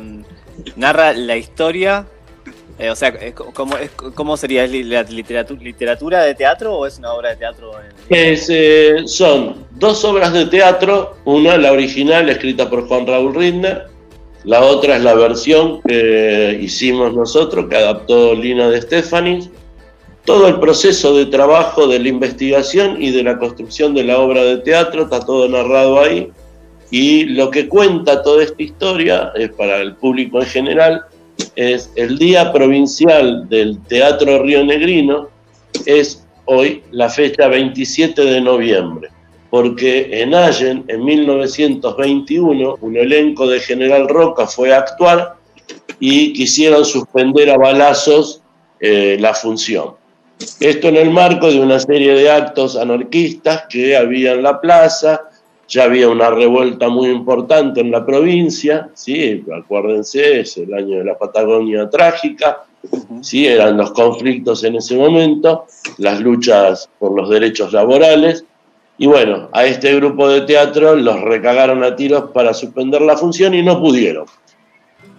narra 0.75 1.13
la 1.13 1.37
historia. 1.37 2.05
eh, 2.79 2.89
o 2.89 2.95
sea, 2.95 3.13
¿cómo, 3.53 3.75
¿cómo 4.15 4.37
sería? 4.37 4.63
¿Es 4.63 4.71
la 4.85 5.03
literatura, 5.03 5.61
literatura 5.61 6.23
de 6.23 6.33
teatro 6.33 6.75
o 6.75 6.87
es 6.87 6.97
una 6.97 7.13
obra 7.13 7.29
de 7.29 7.35
teatro? 7.35 7.73
Es, 8.09 8.47
eh, 8.49 9.03
son 9.05 9.67
dos 9.71 10.03
obras 10.03 10.33
de 10.33 10.47
teatro, 10.47 11.17
una 11.25 11.57
la 11.57 11.71
original 11.71 12.29
escrita 12.29 12.69
por 12.69 12.87
Juan 12.87 13.05
Raúl 13.05 13.35
Rittner, 13.35 13.87
la 14.43 14.61
otra 14.61 14.97
es 14.97 15.03
la 15.03 15.13
versión 15.13 15.81
que 15.81 16.57
hicimos 16.61 17.13
nosotros, 17.13 17.67
que 17.69 17.75
adaptó 17.75 18.33
Lina 18.33 18.69
de 18.69 18.81
Stefanis. 18.81 19.49
Todo 20.25 20.47
el 20.47 20.59
proceso 20.59 21.15
de 21.15 21.27
trabajo, 21.27 21.87
de 21.87 21.99
la 21.99 22.09
investigación 22.09 23.01
y 23.01 23.11
de 23.11 23.23
la 23.23 23.37
construcción 23.37 23.93
de 23.93 24.03
la 24.03 24.19
obra 24.19 24.43
de 24.43 24.57
teatro 24.57 25.03
está 25.03 25.19
todo 25.19 25.47
narrado 25.47 25.99
ahí. 25.99 26.31
Y 26.91 27.25
lo 27.25 27.49
que 27.49 27.67
cuenta 27.67 28.21
toda 28.21 28.43
esta 28.43 28.61
historia, 28.61 29.31
es 29.35 29.51
para 29.51 29.77
el 29.77 29.95
público 29.95 30.39
en 30.39 30.47
general, 30.47 31.01
es 31.55 31.91
el 31.95 32.17
Día 32.17 32.51
Provincial 32.51 33.47
del 33.49 33.79
Teatro 33.87 34.43
Río 34.43 34.63
Negrino, 34.63 35.29
es 35.85 36.25
hoy 36.45 36.83
la 36.91 37.09
fecha 37.09 37.47
27 37.47 38.23
de 38.23 38.41
noviembre, 38.41 39.09
porque 39.51 40.21
en 40.21 40.33
Allen, 40.33 40.85
en 40.87 41.03
1921, 41.03 42.77
un 42.79 42.97
elenco 42.97 43.45
de 43.45 43.59
General 43.59 44.07
Roca 44.07 44.47
fue 44.47 44.73
a 44.73 44.77
actuar 44.77 45.35
y 45.99 46.31
quisieron 46.31 46.85
suspender 46.85 47.49
a 47.49 47.57
balazos 47.57 48.41
eh, 48.79 49.17
la 49.19 49.33
función. 49.33 49.95
Esto 50.61 50.87
en 50.87 50.95
el 50.95 51.11
marco 51.11 51.51
de 51.51 51.59
una 51.59 51.79
serie 51.81 52.13
de 52.13 52.31
actos 52.31 52.77
anarquistas 52.77 53.65
que 53.69 53.97
había 53.97 54.31
en 54.31 54.41
la 54.41 54.61
plaza, 54.61 55.21
ya 55.67 55.83
había 55.83 56.07
una 56.07 56.29
revuelta 56.29 56.87
muy 56.87 57.09
importante 57.09 57.81
en 57.81 57.91
la 57.91 58.05
provincia, 58.05 58.89
¿sí? 58.93 59.43
acuérdense, 59.53 60.39
es 60.39 60.55
el 60.57 60.73
año 60.73 60.99
de 60.99 61.03
la 61.03 61.17
Patagonia 61.17 61.89
trágica, 61.89 62.63
¿sí? 63.21 63.47
eran 63.47 63.75
los 63.75 63.91
conflictos 63.91 64.63
en 64.63 64.77
ese 64.77 64.95
momento, 64.95 65.65
las 65.97 66.21
luchas 66.21 66.89
por 66.97 67.13
los 67.15 67.29
derechos 67.29 67.73
laborales, 67.73 68.45
y 69.01 69.07
bueno, 69.07 69.49
a 69.51 69.65
este 69.65 69.95
grupo 69.95 70.29
de 70.29 70.41
teatro 70.41 70.95
los 70.95 71.21
recagaron 71.21 71.83
a 71.83 71.95
tiros 71.95 72.29
para 72.35 72.53
suspender 72.53 73.01
la 73.01 73.17
función 73.17 73.55
y 73.55 73.63
no 73.63 73.81
pudieron. 73.81 74.27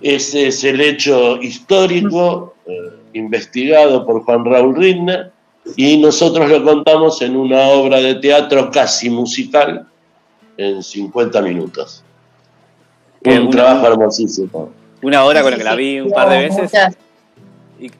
Ese 0.00 0.46
es 0.46 0.62
el 0.62 0.80
hecho 0.80 1.42
histórico 1.42 2.54
eh, 2.64 2.72
investigado 3.14 4.06
por 4.06 4.22
Juan 4.22 4.44
Raúl 4.44 4.76
Ridner 4.76 5.32
y 5.74 5.96
nosotros 5.96 6.48
lo 6.48 6.62
contamos 6.62 7.22
en 7.22 7.34
una 7.34 7.70
obra 7.70 7.96
de 7.96 8.14
teatro 8.14 8.70
casi 8.70 9.10
musical 9.10 9.84
en 10.56 10.80
50 10.80 11.42
minutos. 11.42 12.04
un 13.24 13.50
trabajo 13.50 13.84
hermosísimo. 13.88 14.70
Una 15.02 15.24
obra 15.24 15.42
con 15.42 15.50
la 15.50 15.56
que 15.56 15.64
la 15.64 15.74
vi 15.74 15.98
un 15.98 16.12
par 16.12 16.28
de 16.28 16.38
veces. 16.38 16.72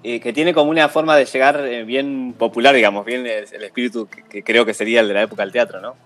Y, 0.02 0.20
que 0.20 0.32
tiene 0.32 0.54
como 0.54 0.70
una 0.70 0.88
forma 0.88 1.16
de 1.16 1.24
llegar 1.24 1.60
eh, 1.66 1.82
bien 1.82 2.34
popular, 2.38 2.72
digamos, 2.72 3.04
bien 3.04 3.26
el, 3.26 3.64
espíritu 3.64 4.08
que, 4.30 4.44
creo 4.44 4.64
que 4.64 4.74
sería 4.74 5.00
el 5.00 5.08
de 5.08 5.14
la 5.14 5.22
época 5.22 5.42
del 5.42 5.50
teatro, 5.50 5.80
¿no? 5.80 5.96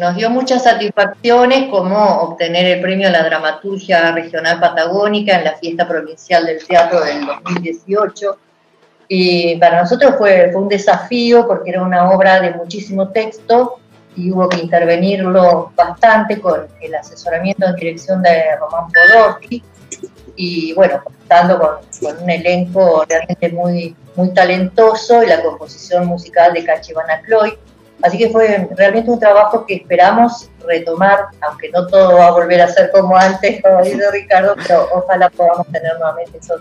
Nos 0.00 0.16
dio 0.16 0.28
muchas 0.28 0.64
satisfacciones 0.64 1.70
como 1.70 1.96
obtener 2.22 2.66
el 2.66 2.82
premio 2.82 3.06
a 3.06 3.12
la 3.12 3.22
dramaturgia 3.22 4.10
regional 4.10 4.58
patagónica 4.58 5.38
en 5.38 5.44
la 5.44 5.52
fiesta 5.54 5.86
provincial 5.86 6.44
del 6.44 6.66
teatro 6.66 7.04
del 7.04 7.24
2018. 7.24 8.36
Y 9.06 9.56
para 9.56 9.82
nosotros 9.82 10.16
fue, 10.18 10.50
fue 10.52 10.62
un 10.62 10.68
desafío 10.68 11.46
porque 11.46 11.70
era 11.70 11.82
una 11.82 12.10
obra 12.10 12.40
de 12.40 12.50
muchísimo 12.50 13.10
texto 13.10 13.78
y 14.16 14.32
hubo 14.32 14.48
que 14.48 14.58
intervenirlo 14.58 15.72
bastante 15.76 16.40
con 16.40 16.66
el 16.80 16.94
asesoramiento 16.96 17.64
en 17.64 17.76
dirección 17.76 18.22
de 18.22 18.56
Román 18.58 18.90
Podorski 18.90 19.62
y 20.42 20.72
bueno, 20.74 21.00
contando 21.04 21.58
con, 21.58 21.70
con, 22.00 22.22
un 22.22 22.30
elenco 22.30 23.04
realmente 23.08 23.48
muy, 23.50 23.94
muy 24.16 24.34
talentoso 24.34 25.22
y 25.22 25.26
la 25.26 25.42
composición 25.42 26.06
musical 26.06 26.52
de 26.52 26.64
Cachivana 26.64 27.20
Cloy. 27.22 27.56
Así 28.02 28.18
que 28.18 28.30
fue 28.30 28.68
realmente 28.76 29.10
un 29.10 29.20
trabajo 29.20 29.64
que 29.64 29.74
esperamos 29.74 30.50
retomar, 30.66 31.26
aunque 31.40 31.70
no 31.70 31.86
todo 31.86 32.16
va 32.16 32.26
a 32.26 32.30
volver 32.32 32.60
a 32.60 32.68
ser 32.68 32.90
como 32.90 33.16
antes, 33.16 33.62
como 33.62 33.82
dice 33.84 34.10
Ricardo, 34.12 34.56
pero 34.66 34.88
ojalá 34.92 35.30
podamos 35.30 35.66
tener 35.68 35.96
nuevamente 35.98 36.38
esos 36.38 36.60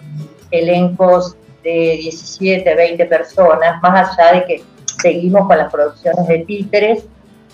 elencos 0.51 1.35
de 1.63 1.97
17, 2.01 2.75
20 2.75 3.05
personas, 3.05 3.81
más 3.81 4.17
allá 4.19 4.33
de 4.33 4.45
que 4.45 4.63
seguimos 5.01 5.47
con 5.47 5.57
las 5.57 5.71
producciones 5.71 6.27
de 6.27 6.39
títeres 6.39 7.03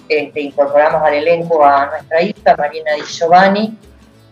este, 0.09 0.41
incorporamos 0.41 1.01
al 1.03 1.13
elenco 1.15 1.65
a 1.65 1.87
nuestra 1.87 2.21
hija, 2.21 2.55
Marina 2.57 2.93
Di 2.93 3.01
Giovanni, 3.03 3.77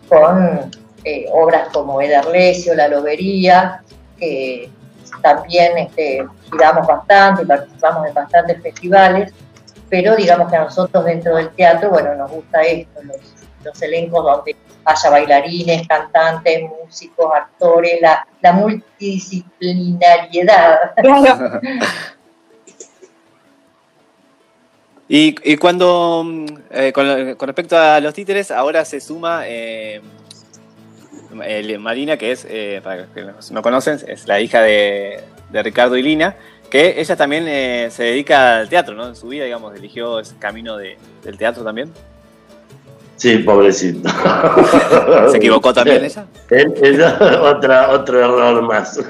con 0.08 0.70
eh, 1.08 1.28
obras 1.30 1.68
como 1.72 2.00
Ederlesio, 2.00 2.74
La 2.74 2.88
Lobería, 2.88 3.80
que 4.18 4.68
también 5.22 5.78
este, 5.78 6.26
giramos 6.50 6.84
bastante 6.84 7.44
y 7.44 7.46
participamos 7.46 8.08
en 8.08 8.14
bastantes 8.14 8.60
festivales, 8.60 9.32
pero 9.88 10.16
digamos 10.16 10.50
que 10.50 10.56
a 10.56 10.64
nosotros 10.64 11.04
dentro 11.04 11.36
del 11.36 11.50
teatro, 11.50 11.90
bueno, 11.90 12.12
nos 12.16 12.28
gusta 12.28 12.60
esto, 12.62 13.04
los, 13.04 13.18
los 13.62 13.82
elencos 13.82 14.24
donde 14.24 14.56
haya 14.84 15.10
bailarines, 15.10 15.86
cantantes, 15.86 16.62
músicos, 16.62 17.30
actores, 17.32 18.00
la, 18.00 18.26
la 18.40 18.52
multidisciplinariedad. 18.52 20.92
Y, 25.08 25.56
cuando, 25.58 26.24
mm, 26.24 26.46
eh, 26.70 26.92
con, 26.92 27.06
respecto 27.46 27.78
a 27.78 28.00
los 28.00 28.12
títeres, 28.12 28.50
ahora 28.50 28.84
se 28.84 29.00
suma 29.00 29.42
eh, 29.46 30.00
Marina, 31.78 32.16
que 32.16 32.32
es, 32.32 32.46
eh, 32.48 32.80
para 32.82 33.02
los 33.02 33.10
que 33.10 33.54
no 33.54 33.62
conocen, 33.62 33.98
es 34.06 34.26
la 34.26 34.40
hija 34.40 34.62
de, 34.62 35.22
Ricardo 35.52 35.96
y 35.96 36.02
Lina, 36.02 36.36
que 36.70 37.00
ella 37.00 37.16
también 37.16 37.44
se 37.90 38.02
dedica 38.02 38.58
al 38.58 38.68
teatro, 38.68 38.94
¿no? 38.94 39.08
En 39.08 39.16
su 39.16 39.28
vida, 39.28 39.44
digamos, 39.44 39.74
eligió 39.74 40.18
ese 40.18 40.36
camino 40.36 40.76
del 40.76 41.38
teatro 41.38 41.64
también. 41.64 41.90
Sí, 43.16 43.38
pobrecito. 43.38 44.10
¿Se 45.30 45.38
equivocó 45.38 45.72
también 45.72 46.04
ella? 46.04 47.18
otra, 47.40 47.90
otro 47.90 48.18
error 48.18 48.62
más. 48.62 49.00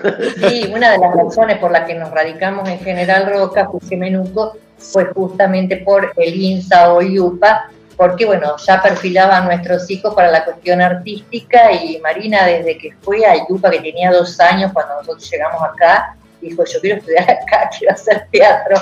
Sí, 0.49 0.71
una 0.73 0.93
de 0.93 0.99
las 0.99 1.15
razones 1.15 1.59
por 1.59 1.73
las 1.73 1.87
que 1.87 1.95
nos 1.95 2.11
radicamos 2.13 2.69
en 2.69 2.79
General 2.79 3.27
Roca, 3.27 3.69
Menuco, 3.91 4.57
fue 4.79 5.07
justamente 5.07 5.79
por 5.79 6.13
el 6.17 6.35
INSA 6.37 6.93
o 6.93 7.03
IUPA, 7.03 7.71
porque 7.97 8.27
bueno, 8.27 8.57
ya 8.59 8.83
perfilaban 8.83 9.47
nuestros 9.47 9.91
hijos 9.91 10.15
para 10.15 10.31
la 10.31 10.45
cuestión 10.45 10.81
artística 10.83 11.73
y 11.73 11.99
Marina 12.01 12.45
desde 12.45 12.77
que 12.77 12.95
fue 13.01 13.25
a 13.25 13.37
IUPA, 13.37 13.71
que 13.71 13.81
tenía 13.81 14.13
dos 14.13 14.39
años 14.39 14.73
cuando 14.73 14.97
nosotros 14.97 15.31
llegamos 15.31 15.63
acá, 15.63 16.17
dijo 16.41 16.63
yo 16.65 16.81
quiero 16.81 16.99
estudiar 16.99 17.31
acá, 17.31 17.71
quiero 17.77 17.95
hacer 17.95 18.29
teatro. 18.31 18.77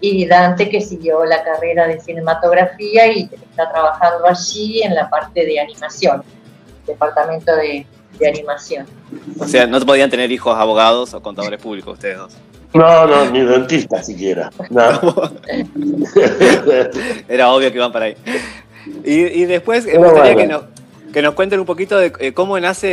Y 0.00 0.26
Dante 0.26 0.68
que 0.68 0.82
siguió 0.82 1.24
la 1.24 1.42
carrera 1.42 1.86
de 1.86 1.98
cinematografía 1.98 3.06
y 3.06 3.22
está 3.32 3.72
trabajando 3.72 4.26
allí 4.26 4.82
en 4.82 4.94
la 4.94 5.08
parte 5.08 5.46
de 5.46 5.58
animación, 5.58 6.22
departamento 6.86 7.56
de, 7.56 7.86
de 8.18 8.28
animación. 8.28 8.86
O 9.38 9.46
sea, 9.46 9.66
no 9.66 9.80
podían 9.80 10.10
tener 10.10 10.30
hijos 10.32 10.56
abogados 10.56 11.14
o 11.14 11.22
contadores 11.22 11.60
públicos 11.60 11.94
ustedes 11.94 12.18
dos. 12.18 12.36
No, 12.74 13.06
no, 13.06 13.30
ni 13.30 13.40
dentista 13.40 14.02
siquiera. 14.02 14.50
Era 17.28 17.52
obvio 17.52 17.70
que 17.70 17.76
iban 17.76 17.92
para 17.92 18.06
ahí. 18.06 18.16
Y, 19.04 19.44
después 19.44 19.86
me 19.86 19.96
gustaría 19.96 20.34
que, 20.34 20.46
nos, 20.46 20.64
que 21.12 21.22
nos 21.22 21.34
cuenten 21.34 21.60
un 21.60 21.66
poquito 21.66 21.96
de 21.96 22.12
eh, 22.18 22.32
cómo 22.32 22.58
nace 22.58 22.88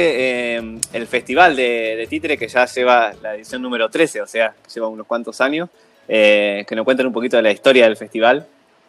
eh, 0.55 0.79
el 0.93 1.07
festival 1.07 1.55
de, 1.55 2.05
títere 2.09 2.37
que 2.37 2.47
ya 2.47 2.65
lleva 2.65 3.13
la 3.21 3.35
edición 3.35 3.61
número 3.61 3.89
13, 3.89 4.21
o 4.21 4.27
sea, 4.27 4.53
lleva 4.73 4.87
unos 4.87 5.07
cuantos 5.07 5.41
años. 5.41 5.69
Eh, 6.07 6.65
que 6.67 6.75
nos 6.75 6.83
cuenten 6.83 7.07
un 7.07 7.13
poquito 7.13 7.37
de 7.37 7.43
la 7.43 7.51
historia 7.51 7.85
del 7.85 7.95
festival 7.95 8.45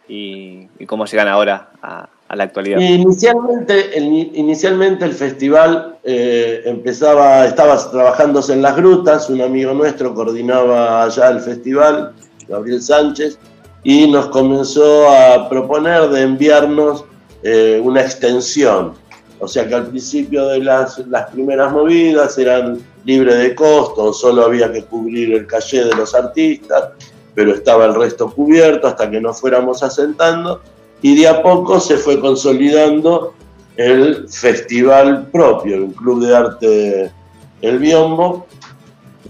y, 0.08 0.66
cómo 0.86 1.06
llegan 1.06 1.28
ahora 1.28 1.70
a, 1.80 2.08
la 2.36 2.44
actualidad. 2.44 2.78
Inicialmente 2.80 3.96
el, 5.04 5.12
festival 5.12 5.98
eh, 6.02 6.62
empezaba, 6.64 7.44
estaba 7.46 7.76
trabajándose 7.90 8.54
en 8.54 8.62
las 8.62 8.76
grutas, 8.76 9.28
un 9.28 9.42
amigo 9.42 9.74
nuestro 9.74 10.14
coordinaba 10.14 11.04
allá 11.04 11.28
el 11.28 11.40
festival, 11.40 12.12
Gabriel 12.48 12.82
Sánchez, 12.82 13.38
y 13.84 14.10
nos 14.10 14.28
comenzó 14.28 15.10
a 15.10 15.48
proponer 15.48 16.08
de 16.08 16.22
enviarnos 16.22 17.04
eh, 17.42 17.80
una 17.82 18.00
extensión. 18.00 18.94
O 19.38 19.48
sea 19.48 19.66
que 19.66 19.74
al 19.74 19.88
principio 19.88 20.46
de 20.46 20.60
las, 20.60 20.98
las 21.08 21.30
primeras 21.30 21.72
movidas 21.72 22.38
eran 22.38 22.78
libres 23.04 23.38
de 23.38 23.54
costo, 23.54 24.12
solo 24.12 24.44
había 24.44 24.72
que 24.72 24.84
cubrir 24.84 25.34
el 25.34 25.46
calle 25.46 25.84
de 25.84 25.94
los 25.96 26.14
artistas, 26.14 26.90
pero 27.34 27.52
estaba 27.52 27.86
el 27.86 27.94
resto 27.94 28.30
cubierto 28.30 28.86
hasta 28.86 29.10
que 29.10 29.20
nos 29.20 29.40
fuéramos 29.40 29.82
asentando 29.82 30.60
y 31.02 31.16
de 31.16 31.28
a 31.28 31.42
poco 31.42 31.80
se 31.80 31.96
fue 31.96 32.20
consolidando 32.20 33.34
el 33.76 34.28
festival 34.28 35.26
propio, 35.32 35.76
el 35.76 35.92
Club 35.92 36.24
de 36.24 36.36
Arte 36.36 37.10
El 37.60 37.78
Biombo, 37.78 38.46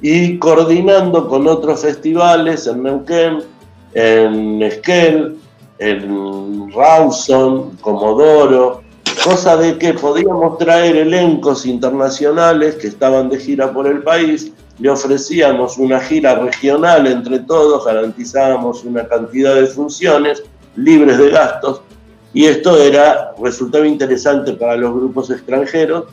y 0.00 0.38
coordinando 0.38 1.28
con 1.28 1.46
otros 1.46 1.80
festivales 1.80 2.66
en 2.66 2.82
Neuquén, 2.82 3.38
en 3.94 4.62
Esquel, 4.62 5.38
en 5.78 6.72
Rawson, 6.72 7.76
Comodoro, 7.80 8.82
cosa 9.24 9.56
de 9.56 9.78
que 9.78 9.94
podíamos 9.94 10.58
traer 10.58 10.96
elencos 10.96 11.64
internacionales 11.64 12.76
que 12.76 12.88
estaban 12.88 13.28
de 13.30 13.38
gira 13.38 13.72
por 13.72 13.86
el 13.86 14.02
país, 14.02 14.52
le 14.78 14.90
ofrecíamos 14.90 15.78
una 15.78 16.00
gira 16.00 16.34
regional 16.34 17.06
entre 17.06 17.38
todos, 17.40 17.84
garantizábamos 17.84 18.84
una 18.84 19.06
cantidad 19.06 19.54
de 19.54 19.66
funciones 19.66 20.42
libres 20.76 21.18
de 21.18 21.30
gastos, 21.30 21.82
y 22.34 22.46
esto 22.46 22.80
era, 22.80 23.34
resultaba 23.42 23.86
interesante 23.86 24.54
para 24.54 24.76
los 24.76 24.94
grupos 24.94 25.30
extranjeros 25.30 26.04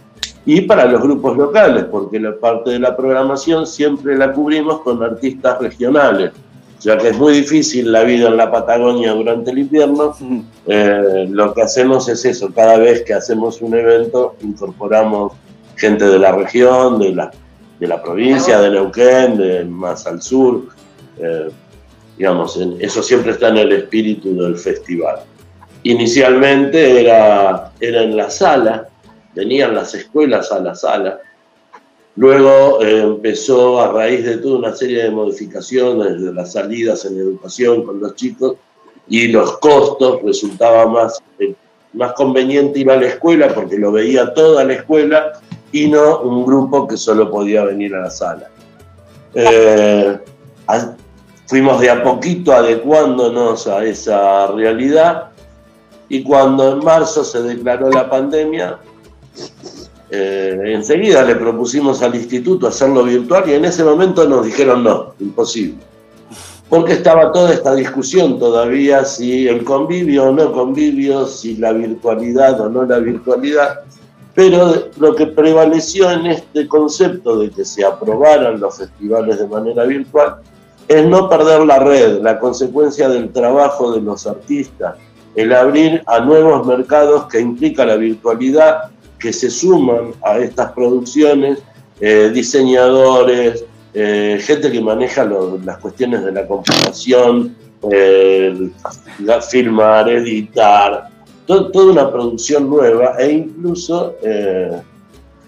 y 0.46 0.62
para 0.62 0.86
los 0.86 1.02
grupos 1.02 1.38
locales, 1.38 1.86
porque 1.86 2.20
la 2.20 2.36
parte 2.36 2.72
de 2.72 2.80
la 2.80 2.96
programación 2.96 3.66
siempre 3.66 4.18
la 4.18 4.34
cubrimos 4.34 4.82
con 4.82 5.02
artistas 5.02 5.60
regionales, 5.60 6.32
ya 6.82 6.98
que 6.98 7.10
es 7.10 7.18
muy 7.18 7.34
difícil 7.34 7.92
la 7.92 8.04
vida 8.04 8.28
en 8.28 8.38
la 8.38 8.52
Patagonia 8.52 9.14
durante 9.14 9.52
el 9.52 9.60
invierno. 9.60 10.16
Eh, 10.66 11.28
lo 11.30 11.54
que 11.54 11.62
hacemos 11.62 12.10
es 12.10 12.26
eso, 12.26 12.52
cada 12.54 12.78
vez 12.78 13.04
que 13.04 13.14
hacemos 13.14 13.62
un 13.62 13.76
evento 13.76 14.36
incorporamos 14.42 15.34
gente 15.76 16.06
de 16.06 16.20
la 16.20 16.34
región, 16.34 17.00
de 17.00 17.16
la, 17.16 17.32
de 17.80 17.88
la 17.88 18.02
provincia, 18.02 18.60
de 18.60 18.70
Neuquén, 18.72 19.38
de 19.38 19.64
más 19.66 20.06
al 20.06 20.22
sur. 20.22 20.64
Eh, 21.18 21.50
digamos, 22.20 22.60
eso 22.80 23.02
siempre 23.02 23.32
está 23.32 23.48
en 23.48 23.58
el 23.58 23.72
espíritu 23.72 24.36
del 24.36 24.58
festival. 24.58 25.22
Inicialmente 25.84 27.02
era, 27.02 27.72
era 27.80 28.04
en 28.04 28.16
la 28.16 28.30
sala, 28.30 28.88
venían 29.34 29.74
las 29.74 29.96
escuelas 29.96 30.52
a 30.52 30.60
la 30.60 30.76
sala, 30.76 31.20
Luego 32.20 32.84
eh, 32.84 33.00
empezó 33.00 33.80
a 33.80 33.94
raíz 33.94 34.26
de 34.26 34.40
toda 34.40 34.58
una 34.58 34.76
serie 34.76 35.04
de 35.04 35.10
modificaciones 35.10 36.22
de 36.22 36.34
las 36.34 36.52
salidas 36.52 37.06
en 37.06 37.18
educación 37.18 37.86
con 37.86 38.02
los 38.02 38.14
chicos 38.16 38.58
y 39.08 39.30
los 39.30 39.58
costos 39.60 40.22
resultaba 40.24 40.86
más, 40.86 41.24
eh, 41.40 41.56
más 41.94 42.12
conveniente 42.12 42.80
ir 42.80 42.92
a 42.92 42.98
la 42.98 43.08
escuela 43.08 43.48
porque 43.56 43.78
lo 43.78 43.94
veía 43.94 44.34
toda 44.34 44.66
la 44.66 44.74
escuela 44.74 45.32
y 45.72 45.88
no 45.88 46.20
un 46.20 46.46
grupo 46.46 46.86
que 46.90 46.98
solo 46.98 47.32
podía 47.32 47.64
venir 47.64 47.96
a 47.96 48.02
la 48.02 48.12
sala. 48.12 48.50
Eh, 49.34 50.18
fuimos 51.50 51.82
de 51.82 51.90
a 51.90 52.04
poquito 52.04 52.54
adecuándonos 52.54 53.66
a 53.66 53.84
esa 53.84 54.46
realidad 54.52 55.30
y 56.08 56.22
cuando 56.22 56.74
en 56.74 56.86
marzo 56.86 57.24
se 57.24 57.42
declaró 57.42 57.90
la 57.90 58.08
pandemia, 58.08 58.78
eh, 60.12 60.62
enseguida 60.66 61.24
le 61.24 61.36
propusimos 61.36 62.04
al 62.04 62.14
instituto 62.14 62.68
hacerlo 62.68 63.04
virtual 63.04 63.50
y 63.50 63.54
en 63.54 63.66
ese 63.66 63.84
momento 63.84 64.30
nos 64.30 64.46
dijeron 64.46 64.84
no, 64.84 65.16
imposible. 65.20 65.80
Porque 66.70 66.94
estaba 66.94 67.32
toda 67.32 67.52
esta 67.52 67.74
discusión 67.74 68.38
todavía 68.38 69.04
si 69.04 69.48
el 69.48 69.64
convivio 69.64 70.26
o 70.26 70.32
no 70.32 70.54
convivio, 70.54 71.26
si 71.26 71.58
la 71.58 71.74
virtualidad 71.74 72.62
o 72.62 72.70
no 72.70 72.84
la 72.84 73.00
virtualidad. 73.00 73.80
Pero 74.36 74.90
lo 75.00 75.16
que 75.16 75.26
prevaleció 75.26 76.12
en 76.12 76.28
este 76.28 76.68
concepto 76.68 77.40
de 77.40 77.50
que 77.50 77.66
se 77.66 77.84
aprobaran 77.84 78.60
los 78.60 78.78
festivales 78.78 79.40
de 79.40 79.48
manera 79.48 79.84
virtual 79.86 80.42
es 80.90 81.06
no 81.06 81.30
perder 81.30 81.62
la 81.66 81.78
red, 81.80 82.20
la 82.22 82.40
consecuencia 82.40 83.08
del 83.08 83.32
trabajo 83.32 83.94
de 83.94 84.02
los 84.02 84.26
artistas, 84.26 84.96
el 85.36 85.54
abrir 85.54 86.02
a 86.08 86.20
nuevos 86.20 86.66
mercados 86.66 87.28
que 87.28 87.40
implica 87.40 87.86
la 87.86 87.96
virtualidad 87.96 88.90
que 89.20 89.32
se 89.32 89.52
suman 89.52 90.14
a 90.24 90.40
estas 90.40 90.72
producciones, 90.72 91.60
eh, 92.02 92.32
diseñadores, 92.34 93.64
eh, 93.94 94.40
gente 94.42 94.72
que 94.72 94.82
maneja 94.82 95.26
las 95.64 95.78
cuestiones 95.78 96.26
de 96.26 96.32
la 96.32 96.48
computación, 96.48 97.56
filmar, 99.50 100.10
editar, 100.10 101.08
toda 101.46 101.92
una 101.92 102.12
producción 102.12 102.68
nueva 102.68 103.16
e 103.20 103.32
incluso, 103.32 104.16
eh, 104.24 104.82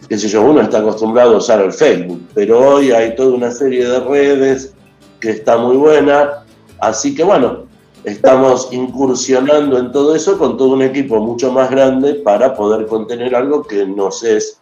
qué 0.07 0.17
sé 0.17 0.27
yo, 0.27 0.43
uno 0.43 0.61
está 0.61 0.79
acostumbrado 0.79 1.33
a 1.33 1.37
usar 1.37 1.61
el 1.61 1.73
Facebook, 1.73 2.21
pero 2.35 2.59
hoy 2.59 2.91
hay 2.91 3.15
toda 3.15 3.33
una 3.33 3.49
serie 3.49 3.87
de 3.87 3.99
redes 4.01 4.75
que 5.21 5.29
está 5.29 5.57
muy 5.57 5.77
buena, 5.77 6.43
así 6.79 7.15
que 7.15 7.23
bueno, 7.23 7.65
estamos 8.03 8.69
incursionando 8.71 9.77
en 9.77 9.91
todo 9.91 10.15
eso 10.15 10.37
con 10.37 10.57
todo 10.57 10.73
un 10.73 10.81
equipo 10.81 11.19
mucho 11.19 11.51
más 11.51 11.69
grande 11.69 12.15
para 12.15 12.55
poder 12.55 12.87
contener 12.87 13.35
algo 13.35 13.63
que 13.63 13.85
nos 13.85 14.23
es 14.23 14.57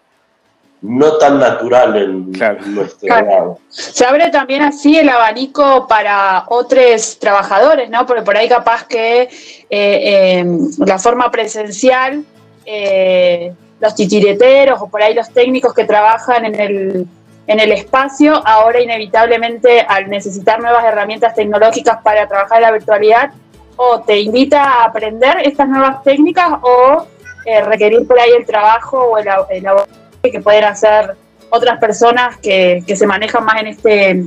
no 0.82 1.18
tan 1.18 1.40
natural 1.40 1.96
en, 1.98 2.32
nuestro 2.74 3.08
lado. 3.10 3.60
Se 3.68 4.06
abre 4.06 4.30
también 4.30 4.62
así 4.62 4.98
el 4.98 5.10
abanico 5.10 5.88
para 5.88 6.46
otros 6.48 7.20
trabajadores, 7.20 7.90
¿no? 7.90 8.06
Porque 8.06 8.22
por 8.22 8.38
ahí 8.38 8.48
capaz 8.48 8.86
que 8.86 9.24
eh, 9.24 9.30
eh, 9.70 10.46
la 10.86 10.98
forma 10.98 11.30
presencial, 11.32 12.24
eh, 12.66 13.54
los 13.80 13.96
titireteros 13.96 14.82
o 14.82 14.88
por 14.88 15.02
ahí 15.02 15.14
los 15.14 15.30
técnicos 15.32 15.74
que 15.74 15.84
trabajan 15.84 16.46
en 16.46 16.60
el 16.60 17.08
en 17.50 17.60
el 17.60 17.72
espacio, 17.72 18.44
ahora 18.46 18.80
inevitablemente 18.80 19.82
al 19.82 20.08
necesitar 20.08 20.62
nuevas 20.62 20.86
herramientas 20.86 21.34
tecnológicas 21.34 21.98
para 22.04 22.28
trabajar 22.28 22.62
la 22.62 22.72
virtualidad, 22.72 23.32
o 23.76 24.02
te 24.02 24.20
invita 24.20 24.64
a 24.64 24.86
aprender 24.86 25.38
estas 25.44 25.68
nuevas 25.68 26.04
técnicas 26.04 26.48
o 26.62 27.08
eh, 27.46 27.62
requerir 27.62 28.06
por 28.06 28.20
ahí 28.20 28.30
el 28.38 28.46
trabajo 28.46 29.00
o 29.00 29.18
el, 29.18 29.28
el 29.50 30.32
que 30.32 30.40
pueden 30.42 30.64
hacer 30.66 31.16
otras 31.50 31.80
personas 31.80 32.38
que, 32.38 32.84
que 32.86 32.96
se 32.96 33.08
manejan 33.08 33.44
más 33.44 33.62
en 33.62 33.68
este 33.68 34.24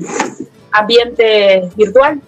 ambiente 0.72 1.70
virtual. 1.76 2.20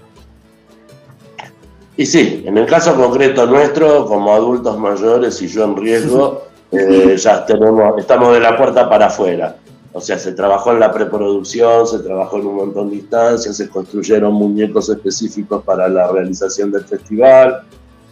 Y 1.96 2.06
sí, 2.06 2.44
en 2.46 2.56
el 2.56 2.66
caso 2.66 2.94
concreto 2.94 3.46
nuestro, 3.46 4.06
como 4.06 4.32
adultos 4.32 4.78
mayores 4.78 5.42
y 5.42 5.48
yo 5.48 5.64
en 5.64 5.76
riesgo, 5.76 6.44
eh, 6.70 7.16
ya 7.16 7.44
tenemos, 7.44 7.98
estamos 7.98 8.32
de 8.32 8.38
la 8.38 8.56
puerta 8.56 8.88
para 8.88 9.06
afuera. 9.06 9.56
O 9.96 10.00
sea, 10.00 10.18
se 10.18 10.32
trabajó 10.32 10.72
en 10.72 10.80
la 10.80 10.92
preproducción, 10.92 11.86
se 11.86 12.00
trabajó 12.00 12.38
en 12.38 12.46
un 12.48 12.56
montón 12.56 12.90
de 12.90 12.96
instancias, 12.96 13.56
se 13.56 13.68
construyeron 13.68 14.34
muñecos 14.34 14.88
específicos 14.88 15.62
para 15.62 15.88
la 15.88 16.08
realización 16.10 16.72
del 16.72 16.84
festival, 16.84 17.62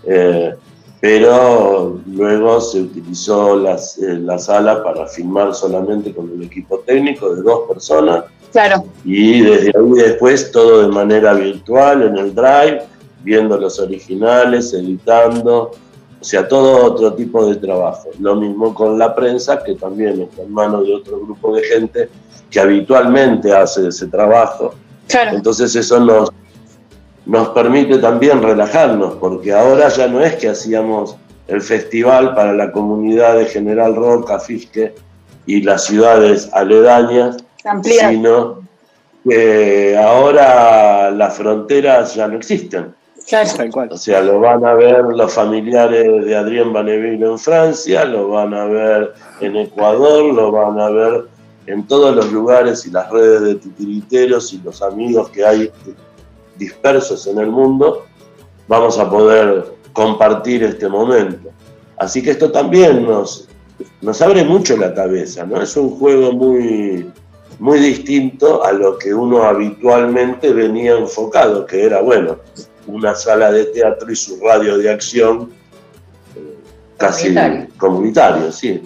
eh, 0.05 0.55
pero 1.01 2.01
luego 2.07 2.61
se 2.61 2.83
utilizó 2.83 3.57
eh, 3.67 3.77
la 4.21 4.39
sala 4.39 4.85
para 4.85 5.09
filmar 5.09 5.53
solamente 5.57 6.15
con 6.15 6.31
el 6.31 6.45
equipo 6.45 6.79
técnico 6.87 7.35
de 7.35 7.43
dos 7.43 7.69
personas. 7.69 8.27
Claro. 8.53 8.85
Y 9.05 9.41
desde 9.41 9.73
ahí 9.77 9.93
después 9.97 10.53
todo 10.53 10.83
de 10.83 10.89
manera 10.89 11.35
virtual 11.35 12.03
en 12.05 12.17
el 12.17 12.33
Drive, 12.33 12.83
viendo 13.25 13.59
los 13.59 13.81
originales, 13.81 14.73
editando, 14.73 15.73
o 16.23 16.25
sea, 16.25 16.47
todo 16.47 16.85
otro 16.85 17.15
tipo 17.15 17.45
de 17.47 17.57
trabajo. 17.57 18.11
Lo 18.21 18.37
mismo 18.37 18.73
con 18.73 18.97
la 18.97 19.13
prensa, 19.13 19.65
que 19.65 19.75
también 19.75 20.23
está 20.23 20.43
en 20.43 20.53
manos 20.53 20.87
de 20.87 20.95
otro 20.95 21.19
grupo 21.19 21.57
de 21.57 21.65
gente 21.65 22.09
que 22.49 22.61
habitualmente 22.61 23.53
hace 23.53 23.89
ese 23.89 24.07
trabajo. 24.07 24.73
Entonces 25.33 25.75
eso 25.75 25.99
nos, 25.99 26.31
nos 27.27 27.49
permite 27.49 27.99
también 27.99 28.41
relajarnos, 28.41 29.15
porque 29.15 29.53
ahora 29.53 29.89
ya 29.89 30.07
no 30.07 30.21
es 30.21 30.37
que 30.37 30.51
hacíamos 30.51 31.17
el 31.49 31.61
festival 31.61 32.37
para 32.37 32.53
la 32.53 32.71
comunidad 32.71 33.35
de 33.35 33.47
General 33.47 33.93
Roca, 33.97 34.39
Fisque 34.39 34.95
y 35.45 35.63
las 35.63 35.87
ciudades 35.87 36.49
aledañas, 36.53 37.39
sino 37.83 38.63
que 39.29 39.99
ahora 39.99 41.11
las 41.11 41.35
fronteras 41.35 42.15
ya 42.15 42.29
no 42.29 42.37
existen. 42.37 42.95
O 43.95 43.97
sea, 43.97 44.21
lo 44.21 44.41
van 44.41 44.65
a 44.65 44.75
ver 44.75 45.05
los 45.05 45.33
familiares 45.33 46.25
de 46.25 46.37
Adrián 46.37 46.73
Baneville 46.73 47.25
en 47.25 47.39
Francia, 47.39 48.05
lo 48.05 48.29
van 48.29 48.55
a 48.55 48.65
ver 48.65 49.15
en 49.41 49.57
Ecuador, 49.57 50.35
lo 50.35 50.53
van 50.53 50.79
a 50.81 50.91
ver 50.91 51.27
en 51.67 51.87
todos 51.87 52.15
los 52.15 52.33
lugares 52.33 52.87
y 52.87 52.91
las 52.91 53.11
redes 53.11 53.43
de 53.43 53.55
titiriteros 53.57 54.53
y 54.53 54.59
los 54.59 54.83
amigos 54.83 55.29
que 55.31 55.45
hay 55.45 55.71
dispersos 56.57 57.27
en 57.27 57.39
el 57.39 57.51
mundo, 57.51 58.05
vamos 58.69 58.99
a 58.99 59.09
poder 59.09 59.65
compartir 59.93 60.63
este 60.65 60.89
momento. 60.89 61.51
Así 61.99 62.23
que 62.23 62.33
esto 62.33 62.51
también 62.51 63.05
nos, 63.05 63.49
nos 64.01 64.21
abre 64.23 64.45
mucho 64.45 64.77
la 64.77 64.93
cabeza, 64.93 65.45
¿no? 65.45 65.61
Es 65.61 65.77
un 65.77 65.91
juego 65.91 66.33
muy, 66.33 67.11
muy 67.59 67.79
distinto 67.79 68.65
a 68.65 68.73
lo 68.73 68.99
que 68.99 69.15
uno 69.15 69.45
habitualmente 69.45 70.53
venía 70.53 70.97
enfocado, 70.97 71.65
que 71.65 71.85
era, 71.85 72.01
bueno, 72.03 72.39
una 72.87 73.15
sala 73.15 73.51
de 73.51 73.67
teatro 73.67 74.11
y 74.11 74.17
su 74.17 74.41
radio 74.41 74.79
de 74.79 74.91
acción 74.91 75.51
eh, 76.37 76.59
casi 76.97 77.35
comunitario. 77.77 78.51
sí. 78.53 78.83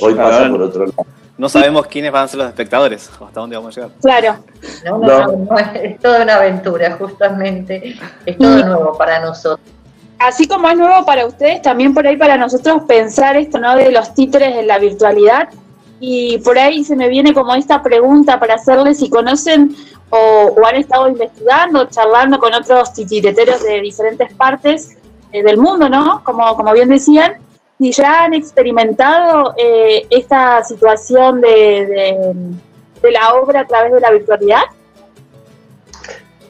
Hoy 0.00 0.14
pasa 0.14 0.48
por 0.48 0.62
otro 0.62 0.86
lado. 0.86 1.06
No 1.36 1.48
sabemos 1.48 1.86
quiénes 1.86 2.10
van 2.10 2.24
a 2.24 2.28
ser 2.28 2.38
los 2.38 2.48
espectadores, 2.48 3.08
hasta 3.08 3.40
dónde 3.40 3.56
vamos 3.56 3.78
a 3.78 3.80
llegar. 3.80 3.96
Claro. 4.00 4.36
No, 4.84 4.98
no, 4.98 5.58
es 5.58 5.98
toda 6.00 6.22
una 6.24 6.34
aventura, 6.34 6.96
justamente. 6.98 7.96
Es 8.26 8.36
todo 8.36 8.64
nuevo 8.66 8.98
para 8.98 9.20
nosotros. 9.20 9.60
Así 10.18 10.48
como 10.48 10.68
es 10.68 10.76
nuevo 10.76 11.06
para 11.06 11.26
ustedes, 11.26 11.62
también 11.62 11.94
por 11.94 12.04
ahí 12.04 12.16
para 12.16 12.36
nosotros 12.36 12.82
pensar 12.88 13.36
esto, 13.36 13.60
¿no? 13.60 13.76
De 13.76 13.92
los 13.92 14.14
títeres 14.14 14.56
en 14.56 14.66
la 14.66 14.80
virtualidad. 14.80 15.48
Y 16.00 16.38
por 16.38 16.58
ahí 16.58 16.84
se 16.84 16.94
me 16.94 17.08
viene 17.08 17.34
como 17.34 17.54
esta 17.54 17.82
pregunta 17.82 18.38
para 18.38 18.54
hacerles 18.54 18.98
si 18.98 19.10
conocen 19.10 19.74
o, 20.10 20.54
han 20.66 20.76
estado 20.76 21.08
investigando, 21.08 21.86
charlando 21.86 22.38
con 22.38 22.54
otros 22.54 22.92
titireteros 22.92 23.62
de 23.62 23.80
diferentes 23.80 24.32
partes 24.34 24.96
eh, 25.32 25.42
del 25.42 25.58
mundo, 25.58 25.88
¿no? 25.88 26.22
Como, 26.24 26.56
como 26.56 26.72
bien 26.72 26.88
decían, 26.88 27.34
y 27.78 27.92
ya 27.92 28.24
han 28.24 28.34
experimentado 28.34 29.54
eh, 29.56 30.06
esta 30.10 30.64
situación 30.64 31.40
de, 31.40 32.34
de, 33.02 33.12
la 33.12 33.34
obra 33.34 33.60
a 33.60 33.66
través 33.66 33.92
de 33.92 34.00
la 34.00 34.10
virtualidad. 34.10 34.62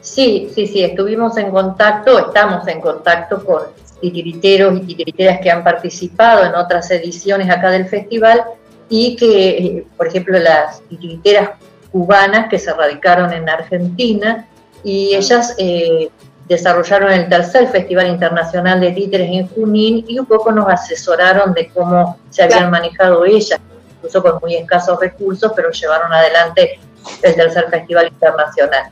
Sí, 0.01 0.51
sí, 0.55 0.67
sí, 0.67 0.83
estuvimos 0.83 1.37
en 1.37 1.51
contacto, 1.51 2.19
estamos 2.19 2.67
en 2.67 2.81
contacto 2.81 3.45
con 3.45 3.63
titiriteros 4.01 4.77
y 4.79 4.81
titiriteras 4.81 5.41
que 5.41 5.51
han 5.51 5.63
participado 5.63 6.47
en 6.47 6.55
otras 6.55 6.91
ediciones 6.91 7.51
acá 7.51 7.71
del 7.71 7.87
festival 7.87 8.45
y 8.89 9.17
que, 9.17 9.87
por 9.97 10.09
ejemplo, 10.09 10.39
las 10.39 10.81
titiriteras 10.89 11.51
cubanas 11.91 12.49
que 12.49 12.59
se 12.59 12.73
radicaron 12.73 13.33
en 13.33 13.49
Argentina 13.49 14.47
y 14.85 15.15
ellas 15.15 15.55
eh, 15.59 16.11
desarrollaron 16.49 17.13
el 17.13 17.29
tercer 17.29 17.69
Festival 17.69 18.09
Internacional 18.09 18.81
de 18.81 18.93
Títeres 18.93 19.31
en 19.31 19.49
Junín 19.49 20.05
y 20.09 20.19
un 20.19 20.27
poco 20.27 20.51
nos 20.51 20.69
asesoraron 20.69 21.53
de 21.53 21.69
cómo 21.69 22.19
se 22.31 22.43
habían 22.43 22.71
manejado 22.71 23.25
ellas, 23.25 23.61
incluso 23.97 24.23
con 24.23 24.39
muy 24.41 24.57
escasos 24.57 24.99
recursos, 24.99 25.53
pero 25.55 25.71
llevaron 25.71 26.13
adelante 26.13 26.79
el 27.23 27.35
tercer 27.35 27.69
Festival 27.71 28.09
Internacional. 28.09 28.91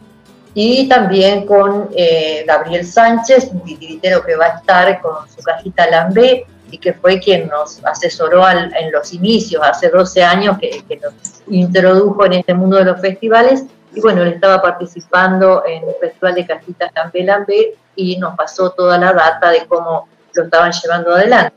Y 0.53 0.89
también 0.89 1.47
con 1.47 1.91
eh, 1.95 2.45
Gabriel 2.47 2.87
Sánchez, 2.87 3.51
un 3.53 3.63
titiritero 3.63 4.25
que 4.25 4.37
va 4.37 4.47
a 4.47 4.59
estar 4.59 5.01
con 5.01 5.29
su 5.29 5.43
cajita 5.43 5.89
Lambé, 5.89 6.47
y 6.70 6.79
que 6.79 6.92
fue 6.92 7.20
quien 7.20 7.48
nos 7.48 7.85
asesoró 7.85 8.48
en 8.48 8.92
los 8.92 9.12
inicios, 9.12 9.62
hace 9.64 9.88
12 9.88 10.22
años 10.22 10.59
que, 10.59 10.85
nos 11.00 11.14
introdujo 11.48 12.24
en 12.26 12.35
este 12.35 12.55
mundo 12.55 12.76
de 12.76 12.85
los 12.85 13.00
festivales. 13.00 13.64
Y 13.94 14.00
bueno, 14.00 14.22
él 14.22 14.29
estaba 14.29 14.61
participando 14.61 15.64
en 15.66 15.88
el 15.88 15.94
Festival 16.00 16.35
de 16.35 16.46
Cajitas 16.46 16.90
Lambé 17.14 17.74
y 17.94 18.16
nos 18.18 18.37
pasó 18.37 18.70
toda 18.70 18.98
la 18.98 19.12
data 19.12 19.50
de 19.50 19.66
cómo 19.66 20.09
lo 20.35 20.44
estaban 20.44 20.72
llevando 20.72 21.14
adelante. 21.14 21.57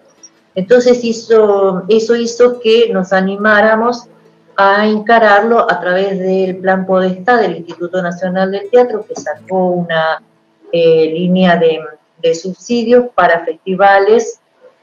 Entonces 0.55 1.03
hizo, 1.03 1.83
eso 1.89 2.15
hizo 2.15 2.59
que 2.59 2.89
nos 2.91 3.13
animáramos 3.13 4.05
a 4.55 4.85
encararlo 4.85 5.69
a 5.69 5.79
través 5.79 6.19
del 6.19 6.57
Plan 6.57 6.85
Podestá 6.85 7.37
del 7.37 7.57
Instituto 7.57 8.01
Nacional 8.01 8.51
del 8.51 8.69
Teatro, 8.69 9.05
que 9.05 9.15
sacó 9.15 9.67
una 9.67 10.21
eh, 10.71 11.11
línea 11.13 11.55
de, 11.55 11.79
de 12.21 12.35
subsidios 12.35 13.05
para 13.15 13.45
festivales 13.45 14.38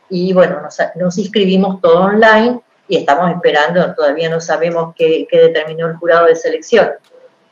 y 0.08 0.32
bueno, 0.32 0.60
nos, 0.96 1.18
inscribimos 1.18 1.80
todo 1.80 2.04
online 2.04 2.60
y 2.88 2.98
estamos 2.98 3.30
esperando, 3.30 3.94
todavía 3.94 4.28
no 4.28 4.40
sabemos 4.40 4.94
qué, 4.96 5.26
determinó 5.30 5.86
el 5.86 5.96
jurado 5.96 6.26
de 6.26 6.36
selección, 6.36 6.90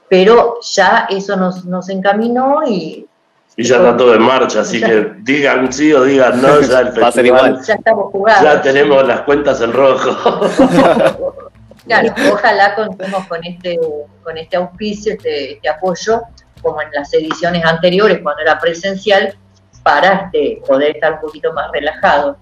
pero 0.08 0.58
ya 0.62 1.06
eso 1.10 1.36
nos, 1.36 1.64
nos 1.64 1.88
encaminó 1.88 2.62
y... 2.66 3.08
Y 3.56 3.62
ya 3.62 3.76
está 3.76 3.96
todo 3.96 4.14
en 4.14 4.22
marcha, 4.22 4.62
así 4.62 4.80
que 4.80 5.12
digan 5.20 5.72
sí 5.72 5.92
o 5.92 6.02
digan 6.02 6.42
no, 6.42 6.60
ya 6.60 6.80
el 6.80 6.92
festival, 6.92 7.60
Ya 7.64 7.74
estamos 7.74 8.10
jugando. 8.10 8.44
Ya 8.44 8.62
tenemos 8.62 9.06
las 9.06 9.20
cuentas 9.20 9.60
en 9.60 9.72
rojo. 9.72 10.40
claro, 11.86 12.14
ojalá 12.32 12.74
contemos 12.74 13.26
con 13.26 13.44
este, 13.44 13.78
con 14.24 14.36
este 14.36 14.56
auspicio, 14.56 15.12
este, 15.12 15.52
este 15.52 15.68
apoyo, 15.68 16.22
como 16.62 16.82
en 16.82 16.90
las 16.92 17.12
ediciones 17.14 17.64
anteriores, 17.64 18.18
cuando 18.22 18.42
era 18.42 18.58
presencial, 18.58 19.36
para 19.84 20.30
este, 20.32 20.62
poder 20.66 20.96
estar 20.96 21.14
un 21.14 21.20
poquito 21.20 21.52
más 21.52 21.70
relajado. 21.72 22.36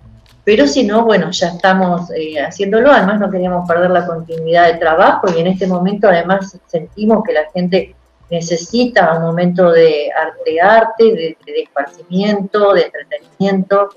Pero 0.44 0.66
si 0.66 0.84
no, 0.84 1.04
bueno, 1.04 1.30
ya 1.30 1.48
estamos 1.48 2.10
eh, 2.10 2.40
haciéndolo, 2.40 2.90
además 2.90 3.20
no 3.20 3.30
queríamos 3.30 3.68
perder 3.68 3.90
la 3.90 4.06
continuidad 4.06 4.72
de 4.72 4.78
trabajo 4.78 5.28
y 5.34 5.40
en 5.40 5.46
este 5.46 5.68
momento 5.68 6.08
además 6.08 6.56
sentimos 6.66 7.22
que 7.24 7.32
la 7.32 7.48
gente 7.52 7.94
necesita 8.28 9.14
un 9.18 9.22
momento 9.22 9.70
de 9.70 10.10
arte, 10.10 10.60
arte, 10.60 11.04
de, 11.04 11.36
esparcimiento, 11.62 12.72
de 12.72 12.82
entretenimiento, 12.82 13.90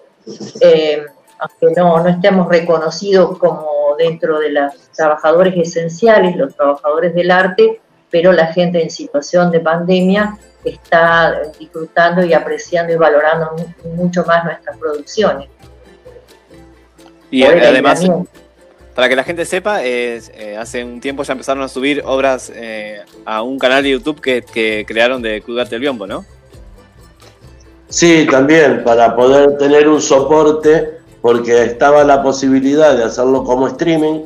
eh, 0.61 1.03
aunque 1.39 1.79
no, 1.79 2.03
no 2.03 2.09
estemos 2.09 2.47
reconocidos 2.47 3.37
como 3.39 3.95
dentro 3.97 4.39
de 4.39 4.49
los 4.49 4.73
trabajadores 4.95 5.55
esenciales, 5.57 6.35
los 6.35 6.55
trabajadores 6.55 7.15
del 7.15 7.31
arte, 7.31 7.81
pero 8.11 8.31
la 8.33 8.47
gente 8.47 8.83
en 8.83 8.89
situación 8.89 9.51
de 9.51 9.61
pandemia 9.61 10.37
está 10.63 11.41
disfrutando 11.59 12.23
y 12.23 12.33
apreciando 12.33 12.93
y 12.93 12.97
valorando 12.97 13.55
mucho 13.95 14.25
más 14.25 14.43
nuestras 14.43 14.77
producciones. 14.77 15.49
Y 17.31 17.43
además, 17.43 18.05
para 18.95 19.09
que 19.09 19.15
la 19.15 19.23
gente 19.23 19.45
sepa, 19.45 19.83
eh, 19.83 20.55
hace 20.57 20.83
un 20.83 21.01
tiempo 21.01 21.23
ya 21.23 21.33
empezaron 21.33 21.61
a 21.63 21.67
subir 21.67 22.01
obras 22.05 22.51
eh, 22.55 23.01
a 23.25 23.41
un 23.41 23.59
canal 23.59 23.83
de 23.83 23.91
YouTube 23.91 24.21
que, 24.21 24.85
crearon 24.87 25.21
de 25.21 25.41
Club 25.41 25.67
del 25.67 25.81
Biombo, 25.81 26.07
¿no? 26.07 26.25
Sí, 27.89 28.25
también, 28.31 28.83
para 28.83 29.15
poder 29.15 29.57
tener 29.57 29.87
un 29.89 30.01
soporte, 30.01 30.97
porque 31.21 31.63
estaba 31.63 32.03
la 32.03 32.23
posibilidad 32.23 32.95
de 32.95 33.03
hacerlo 33.03 33.43
como 33.43 33.67
streaming, 33.67 34.21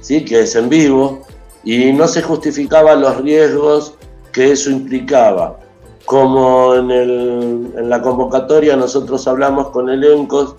¿sí? 0.00 0.24
que 0.24 0.40
es 0.40 0.56
en 0.56 0.68
vivo, 0.68 1.26
y 1.62 1.92
no 1.92 2.08
se 2.08 2.22
justificaban 2.22 3.02
los 3.02 3.18
riesgos 3.18 3.94
que 4.32 4.52
eso 4.52 4.70
implicaba. 4.70 5.58
Como 6.04 6.74
en, 6.74 6.90
en 6.90 7.90
la 7.90 8.00
convocatoria 8.00 8.76
nosotros 8.76 9.26
hablamos 9.26 9.70
con 9.70 9.90
elencos 9.90 10.56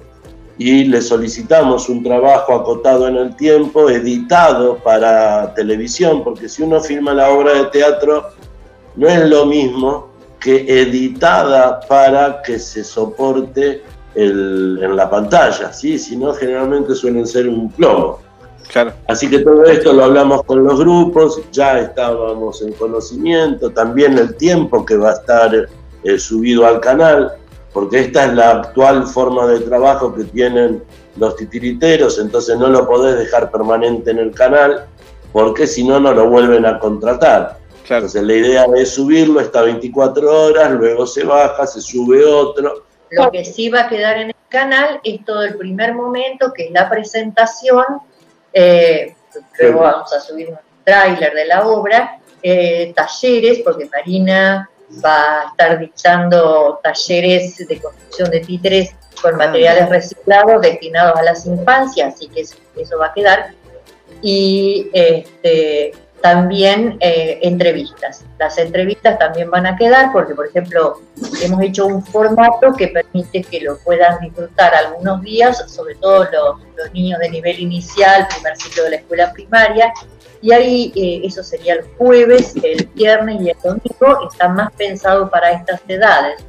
y 0.58 0.86
le 0.86 1.02
solicitamos 1.02 1.88
un 1.88 2.04
trabajo 2.04 2.54
acotado 2.54 3.08
en 3.08 3.16
el 3.16 3.36
tiempo, 3.36 3.90
editado 3.90 4.78
para 4.78 5.54
televisión, 5.54 6.24
porque 6.24 6.50
si 6.50 6.64
uno 6.64 6.82
filma 6.82 7.14
la 7.14 7.30
obra 7.30 7.54
de 7.54 7.66
teatro, 7.66 8.30
no 8.96 9.08
es 9.08 9.30
lo 9.30 9.46
mismo 9.46 10.08
que 10.40 10.66
editada 10.82 11.80
para 11.82 12.42
que 12.42 12.58
se 12.58 12.84
soporte 12.84 13.84
en 14.16 14.96
la 14.96 15.08
pantalla, 15.10 15.72
¿sí? 15.72 16.00
sino 16.00 16.34
generalmente 16.34 16.96
suelen 16.96 17.28
ser 17.28 17.48
un 17.48 17.72
plomo. 17.72 18.20
Claro. 18.72 18.92
Así 19.08 19.30
que 19.30 19.40
todo 19.40 19.64
esto 19.64 19.94
lo 19.94 20.06
hablamos 20.06 20.44
con 20.44 20.64
los 20.64 20.80
grupos, 20.80 21.40
ya 21.52 21.80
estábamos 21.80 22.62
en 22.64 22.74
conocimiento, 22.74 23.70
también 23.70 24.18
el 24.18 24.36
tiempo 24.36 24.84
que 24.86 24.98
va 24.98 25.12
a 25.12 25.14
estar 25.14 25.70
eh, 26.04 26.20
subido 26.20 26.66
al 26.66 26.80
canal 26.80 27.34
porque 27.78 28.00
esta 28.00 28.26
es 28.26 28.34
la 28.34 28.50
actual 28.54 29.06
forma 29.06 29.46
de 29.46 29.60
trabajo 29.60 30.12
que 30.12 30.24
tienen 30.24 30.82
los 31.16 31.36
titiriteros, 31.36 32.18
entonces 32.18 32.58
no 32.58 32.70
lo 32.70 32.88
podés 32.88 33.20
dejar 33.20 33.52
permanente 33.52 34.10
en 34.10 34.18
el 34.18 34.34
canal, 34.34 34.88
porque 35.32 35.68
si 35.68 35.84
no, 35.84 36.00
no 36.00 36.12
lo 36.12 36.28
vuelven 36.28 36.66
a 36.66 36.80
contratar. 36.80 37.60
Entonces 37.88 38.24
la 38.24 38.34
idea 38.34 38.66
es 38.76 38.96
subirlo, 38.96 39.40
está 39.40 39.62
24 39.62 40.46
horas, 40.46 40.72
luego 40.72 41.06
se 41.06 41.24
baja, 41.24 41.68
se 41.68 41.80
sube 41.80 42.26
otro. 42.26 42.84
Lo 43.12 43.30
que 43.30 43.46
sí 43.46 43.70
va 43.70 43.82
a 43.82 43.90
quedar 43.90 44.18
en 44.18 44.30
el 44.30 44.36
canal 44.50 45.00
es 45.04 45.24
todo 45.24 45.44
el 45.44 45.56
primer 45.56 45.94
momento, 45.94 46.52
que 46.56 46.66
es 46.66 46.72
la 46.72 46.90
presentación, 46.90 47.86
eh, 48.54 49.14
luego 49.60 49.82
vamos 49.82 50.12
a 50.14 50.20
subir 50.20 50.50
un 50.50 50.58
tráiler 50.84 51.32
de 51.32 51.46
la 51.46 51.68
obra, 51.68 52.18
eh, 52.42 52.92
talleres, 52.96 53.60
porque 53.64 53.88
Marina 53.88 54.68
va 55.04 55.42
a 55.42 55.48
estar 55.50 55.80
dictando 55.80 56.80
talleres 56.84 57.58
de 57.58 57.80
construcción 57.80 58.30
de 58.32 58.40
títeres 58.42 58.96
con 59.22 59.34
ah, 59.36 59.38
materiales 59.38 59.90
reciclados 59.90 60.62
destinados 60.62 61.18
a 61.18 61.24
las 61.24 61.46
infancias, 61.46 62.16
así 62.16 62.28
que 62.30 62.42
eso, 62.42 62.98
va 62.98 63.08
a 63.08 63.14
quedar. 63.14 63.52
Y 64.22 64.90
este, 64.94 65.92
también 66.22 66.98
eh, 67.00 67.40
entrevistas. 67.44 68.24
Las 68.40 68.58
entrevistas 68.58 69.20
también 69.20 69.52
van 69.52 69.66
a 69.68 69.76
quedar 69.76 70.12
porque, 70.12 70.34
por 70.34 70.48
ejemplo, 70.48 71.02
hemos 71.42 71.62
hecho 71.62 71.86
un 71.86 72.04
formato 72.04 72.74
que 72.76 72.88
permite 72.88 73.44
que 73.44 73.62
lo 73.62 73.78
puedan 73.80 74.20
disfrutar 74.20 74.74
algunos 74.74 75.22
días, 75.22 75.64
sobre 75.72 75.96
todo 75.96 76.24
los, 76.26 76.62
los 76.76 76.94
niños 76.94 77.20
de 77.20 77.30
nivel 77.30 77.60
inicial, 77.60 78.28
primer 78.34 78.58
ciclo 78.58 78.84
de 78.86 78.90
la 78.92 78.96
escuela 78.98 79.32
primaria, 79.34 79.94
y 80.42 80.52
ahí 80.52 80.94
eh, 80.96 81.22
eso 81.24 81.44
sería 81.44 81.76
el 81.76 81.84
jueves, 81.98 82.54
el 82.62 82.86
viernes 82.94 83.42
y 83.42 83.50
el 83.50 83.58
domingo, 83.64 84.30
está 84.32 84.48
más 84.50 84.72
pensado 84.74 85.30
para 85.30 85.52
estas 85.52 85.82
edades. 85.88 86.44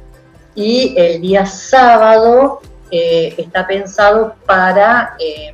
Y 0.55 0.93
el 0.97 1.21
día 1.21 1.45
sábado 1.45 2.61
eh, 2.91 3.33
está 3.37 3.65
pensado 3.67 4.35
para 4.45 5.15
eh, 5.19 5.53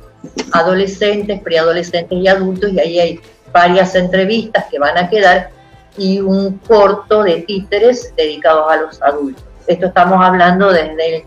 adolescentes, 0.52 1.40
preadolescentes 1.40 2.18
y 2.18 2.28
adultos, 2.28 2.72
y 2.72 2.80
ahí 2.80 2.98
hay 2.98 3.20
varias 3.52 3.94
entrevistas 3.94 4.66
que 4.70 4.78
van 4.78 4.98
a 4.98 5.08
quedar 5.08 5.50
y 5.96 6.20
un 6.20 6.58
corto 6.58 7.22
de 7.22 7.42
títeres 7.42 8.12
dedicados 8.16 8.70
a 8.70 8.76
los 8.76 9.02
adultos. 9.02 9.44
Esto 9.66 9.86
estamos 9.86 10.24
hablando 10.24 10.72
desde 10.72 11.16
el 11.16 11.22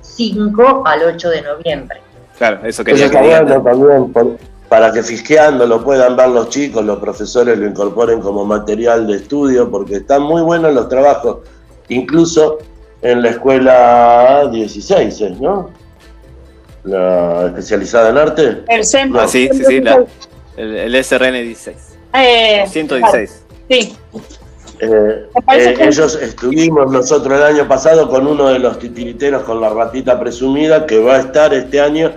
5 0.00 0.82
al 0.84 1.02
8 1.02 1.30
de 1.30 1.42
noviembre. 1.42 2.00
Claro, 2.36 2.60
eso 2.64 2.84
quería 2.84 3.08
que 3.08 3.16
también, 3.16 4.38
para 4.68 4.92
que 4.92 5.02
fisqueando 5.02 5.66
lo 5.66 5.82
puedan 5.82 6.16
ver 6.16 6.28
los 6.28 6.50
chicos, 6.50 6.84
los 6.84 6.98
profesores 6.98 7.58
lo 7.58 7.66
incorporen 7.66 8.20
como 8.20 8.44
material 8.44 9.06
de 9.06 9.16
estudio, 9.16 9.70
porque 9.70 9.96
están 9.96 10.22
muy 10.22 10.42
buenos 10.42 10.74
los 10.74 10.88
trabajos, 10.88 11.38
incluso 11.88 12.58
en 13.00 13.22
la 13.22 13.30
escuela 13.30 14.48
16, 14.52 15.40
¿no? 15.40 15.70
La 16.84 17.46
especializada 17.46 18.10
en 18.10 18.18
arte. 18.18 18.62
El 18.68 18.84
centro. 18.84 19.20
Ah, 19.20 19.28
sí, 19.28 19.48
sí, 19.52 19.64
sí, 19.64 19.82
el, 20.56 21.04
SRN 21.04 21.34
16. 21.34 21.76
116. 22.66 23.44
Sí. 23.70 23.96
Eh, 24.80 25.26
eh, 25.52 25.76
ellos 25.80 26.16
estuvimos 26.22 26.92
nosotros 26.92 27.36
el 27.36 27.42
año 27.42 27.68
pasado 27.68 28.08
con 28.08 28.26
uno 28.26 28.48
de 28.48 28.60
los 28.60 28.78
titiriteros 28.78 29.42
con 29.42 29.60
la 29.60 29.70
ratita 29.70 30.20
presumida 30.20 30.86
que 30.86 31.00
va 31.00 31.16
a 31.16 31.20
estar 31.20 31.52
este 31.52 31.80
año 31.80 32.12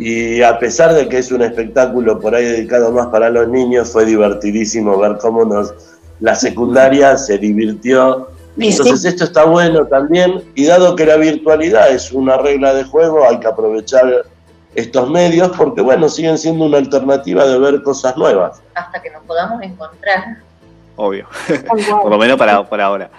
y 0.00 0.42
a 0.42 0.58
pesar 0.58 0.94
de 0.94 1.08
que 1.10 1.18
es 1.18 1.30
un 1.30 1.42
espectáculo 1.42 2.18
por 2.18 2.34
ahí 2.34 2.46
dedicado 2.46 2.90
más 2.90 3.08
para 3.08 3.28
los 3.28 3.48
niños, 3.48 3.90
fue 3.90 4.06
divertidísimo 4.06 4.98
ver 4.98 5.18
cómo 5.20 5.44
nos, 5.44 5.74
la 6.20 6.34
secundaria 6.34 7.18
se 7.18 7.36
divirtió. 7.36 8.30
Entonces 8.56 9.04
esto 9.04 9.24
está 9.24 9.44
bueno 9.44 9.86
también, 9.86 10.42
y 10.54 10.64
dado 10.64 10.96
que 10.96 11.04
la 11.04 11.16
virtualidad 11.16 11.90
es 11.90 12.12
una 12.12 12.38
regla 12.38 12.72
de 12.72 12.84
juego, 12.84 13.28
hay 13.28 13.40
que 13.40 13.46
aprovechar 13.46 14.24
estos 14.74 15.10
medios 15.10 15.50
porque, 15.54 15.82
bueno, 15.82 16.08
siguen 16.08 16.38
siendo 16.38 16.64
una 16.64 16.78
alternativa 16.78 17.46
de 17.46 17.58
ver 17.58 17.82
cosas 17.82 18.16
nuevas. 18.16 18.62
Hasta 18.74 19.02
que 19.02 19.10
nos 19.10 19.22
podamos 19.24 19.62
encontrar. 19.62 20.38
Obvio, 20.96 21.26
por 22.02 22.10
lo 22.10 22.16
menos 22.16 22.38
para, 22.38 22.66
para 22.66 22.86
ahora. 22.86 23.10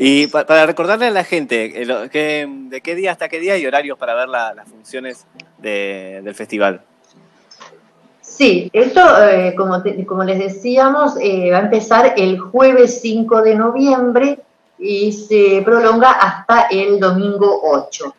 Y 0.00 0.28
para 0.28 0.64
recordarle 0.64 1.06
a 1.06 1.10
la 1.10 1.24
gente, 1.24 1.82
eh, 1.82 2.46
¿de 2.48 2.80
qué 2.80 2.94
día 2.94 3.10
hasta 3.10 3.28
qué 3.28 3.40
día 3.40 3.54
hay 3.54 3.66
horarios 3.66 3.98
para 3.98 4.14
ver 4.14 4.28
las 4.28 4.68
funciones 4.68 5.26
del 5.58 6.34
festival? 6.36 6.82
Sí, 8.20 8.70
esto, 8.72 9.00
eh, 9.24 9.54
como, 9.56 9.82
como, 10.06 10.22
les 10.22 10.38
decíamos, 10.38 11.16
eh, 11.20 11.50
va 11.50 11.58
a 11.58 11.62
empezar 11.62 12.14
el 12.16 12.38
jueves 12.38 13.00
5 13.00 13.42
de 13.42 13.56
noviembre 13.56 14.38
y 14.78 15.10
se 15.10 15.60
prolonga 15.64 16.12
hasta 16.12 16.68
el 16.70 17.00
domingo 17.00 17.60
8. 17.64 18.14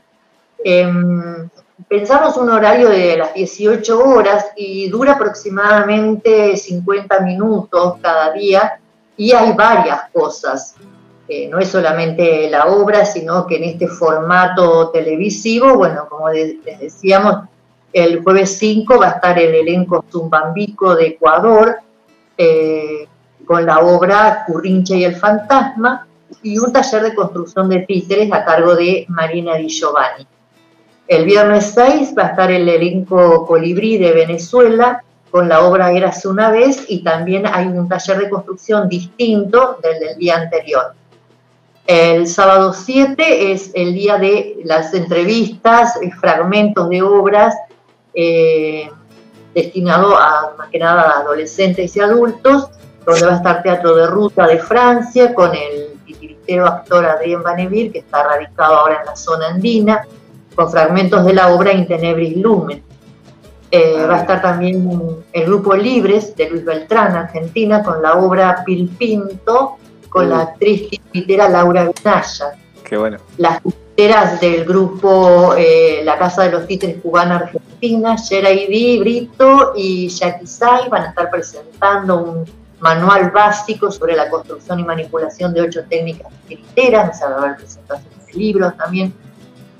Em, 0.65 1.47
pensamos 1.87 2.35
un 2.35 2.49
horario 2.49 2.89
de 2.89 3.15
las 3.15 3.33
18 3.33 3.97
horas 4.03 4.47
y 4.57 4.89
dura 4.89 5.13
aproximadamente 5.13 6.57
50 6.57 7.21
minutos 7.21 7.95
cada 8.01 8.33
día 8.33 8.77
y 9.15 9.31
hay 9.31 9.53
varias 9.53 10.09
cosas. 10.11 10.75
No 11.51 11.59
es 11.59 11.67
solamente 11.67 12.49
la 12.49 12.65
obra, 12.65 13.05
sino 13.05 13.45
que 13.45 13.57
en 13.57 13.65
este 13.65 13.87
formato 13.87 14.89
televisivo, 14.89 15.75
bueno, 15.75 16.07
como 16.09 16.29
les 16.29 16.55
decíamos, 16.79 17.47
el 17.93 18.23
jueves 18.23 18.57
5 18.57 18.97
va 18.97 19.05
a 19.05 19.11
estar 19.11 19.37
el 19.37 19.53
elenco 19.53 20.03
Zumbambico 20.11 20.95
de 20.95 21.07
Ecuador 21.07 21.77
eh, 22.35 23.07
con 23.45 23.63
la 23.63 23.79
obra 23.79 24.43
Currincha 24.47 24.95
y 24.95 25.03
el 25.03 25.15
Fantasma 25.15 26.07
y 26.41 26.57
un 26.57 26.73
taller 26.73 27.03
de 27.03 27.13
construcción 27.15 27.69
de 27.69 27.79
títeres 27.81 28.31
a 28.31 28.43
cargo 28.43 28.75
de 28.75 29.05
Marina 29.09 29.55
Di 29.55 29.67
Giovanni. 29.67 30.25
El 31.07 31.25
viernes 31.25 31.73
6 31.75 32.15
va 32.17 32.23
a 32.23 32.27
estar 32.29 32.51
el 32.51 32.67
elenco 32.67 33.45
Colibrí 33.45 33.97
de 33.97 34.13
Venezuela 34.13 35.03
con 35.29 35.47
la 35.47 35.61
obra 35.61 35.91
Eras 35.91 36.25
una 36.25 36.49
vez 36.49 36.85
y 36.87 37.03
también 37.03 37.45
hay 37.45 37.67
un 37.67 37.87
taller 37.87 38.17
de 38.17 38.29
construcción 38.29 38.89
distinto 38.89 39.77
del 39.83 39.99
del 39.99 40.17
día 40.17 40.37
anterior. 40.37 40.98
El 41.89 42.27
sábado 42.27 42.71
7 42.71 43.51
es 43.51 43.71
el 43.73 43.95
día 43.95 44.19
de 44.19 44.59
las 44.63 44.93
entrevistas, 44.93 45.97
fragmentos 46.19 46.87
de 46.87 47.01
obras 47.01 47.55
eh, 48.13 48.91
destinado 49.55 50.15
a 50.15 50.53
más 50.55 50.69
que 50.69 50.77
nada 50.77 51.01
a 51.01 51.19
adolescentes 51.21 51.95
y 51.95 51.99
adultos, 51.99 52.69
donde 53.07 53.25
va 53.25 53.31
a 53.31 53.35
estar 53.37 53.63
Teatro 53.63 53.95
de 53.95 54.05
Ruta 54.05 54.45
de 54.45 54.59
Francia 54.59 55.33
con 55.33 55.49
el 55.55 55.99
titiritero 56.05 56.67
actor 56.67 57.07
Adrien 57.07 57.41
Vaneville, 57.41 57.91
que 57.91 57.99
está 57.99 58.21
radicado 58.21 58.75
ahora 58.75 58.99
en 58.99 59.05
la 59.07 59.15
zona 59.15 59.47
andina 59.47 60.05
con 60.53 60.69
fragmentos 60.69 61.25
de 61.25 61.33
la 61.33 61.47
obra 61.47 61.73
Intenebris 61.73 62.37
Lumen. 62.37 62.83
Eh, 63.71 63.95
ah, 63.97 64.05
va 64.05 64.17
a 64.17 64.21
estar 64.21 64.43
también 64.43 64.87
el 65.33 65.45
grupo 65.47 65.75
Libres 65.75 66.35
de 66.35 66.51
Luis 66.51 66.63
Beltrán, 66.63 67.15
Argentina, 67.15 67.81
con 67.81 67.99
la 67.99 68.13
obra 68.13 68.61
Pilpinto, 68.63 69.79
con 70.09 70.29
la 70.29 70.41
actriz 70.41 70.89
titera 71.11 71.49
Laura 71.49 71.89
Vinaya. 71.89 72.51
Qué 72.83 72.97
bueno. 72.97 73.17
Las 73.37 73.61
titeras 73.61 74.41
del 74.41 74.65
grupo 74.65 75.53
eh, 75.57 76.01
La 76.03 76.17
Casa 76.17 76.43
de 76.43 76.51
los 76.51 76.67
Títeres 76.67 76.97
Cubana 77.01 77.37
Argentina, 77.37 78.15
Sheraidi 78.15 78.99
Brito 78.99 79.73
y 79.75 80.09
Jackie 80.09 80.47
Sai 80.47 80.89
van 80.89 81.03
a 81.03 81.09
estar 81.09 81.29
presentando 81.29 82.17
un 82.17 82.45
manual 82.79 83.29
básico 83.31 83.91
sobre 83.91 84.15
la 84.15 84.29
construcción 84.29 84.79
y 84.79 84.83
manipulación 84.83 85.53
de 85.53 85.61
ocho 85.61 85.81
técnicas 85.89 86.31
titiriteras, 86.47 87.19
se 87.19 87.25
va 87.25 87.31
a 87.31 87.37
haber 87.37 87.57
presentaciones 87.57 88.25
de 88.25 88.33
libros 88.33 88.75
también 88.77 89.13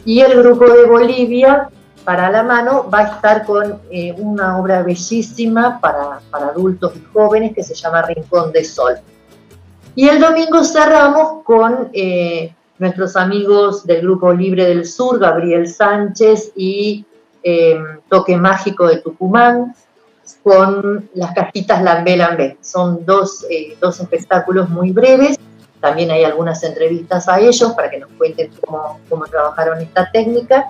y 0.05 0.21
el 0.21 0.41
grupo 0.41 0.65
de 0.69 0.85
Bolivia, 0.85 1.69
para 2.05 2.31
la 2.31 2.43
mano, 2.43 2.89
va 2.89 2.99
a 2.99 3.15
estar 3.15 3.45
con 3.45 3.79
eh, 3.91 4.13
una 4.17 4.57
obra 4.57 4.81
bellísima 4.81 5.79
para, 5.79 6.21
adultos 6.31 6.93
y 6.95 7.03
jóvenes 7.13 7.53
que 7.53 7.63
se 7.63 7.75
llama 7.75 8.01
Rincón 8.03 8.51
de 8.51 8.63
Sol. 8.63 8.95
Y 9.95 10.07
el 10.07 10.19
domingo 10.19 10.63
cerramos 10.63 11.43
con 11.43 11.89
eh, 11.93 12.53
nuestros 12.77 13.15
amigos 13.15 13.85
del 13.85 14.01
Grupo 14.01 14.33
Libre 14.33 14.65
del 14.65 14.85
Sur, 14.85 15.19
Gabriel 15.19 15.67
Sánchez 15.67 16.51
y 16.55 17.05
eh, 17.43 17.79
Toque 18.09 18.37
Mágico 18.37 18.87
de 18.87 18.97
Tucumán, 18.97 19.75
con 20.43 21.09
las 21.15 21.33
cajitas 21.33 21.81
Lambé 21.81 22.17
Lambé. 22.17 22.57
Son 22.61 23.03
dos, 23.05 23.45
dos 23.81 23.99
espectáculos 23.99 24.69
muy 24.69 24.91
breves 24.91 25.37
también 25.79 26.11
hay 26.11 26.23
algunas 26.23 26.61
entrevistas 26.63 27.27
a 27.29 27.39
ellos 27.39 27.71
para 27.73 27.89
que 27.89 27.99
nos 27.99 28.09
cuenten 28.11 28.51
cómo, 28.61 28.99
cómo 29.07 29.25
trabajaron 29.25 29.79
esta 29.79 30.09
técnica. 30.11 30.69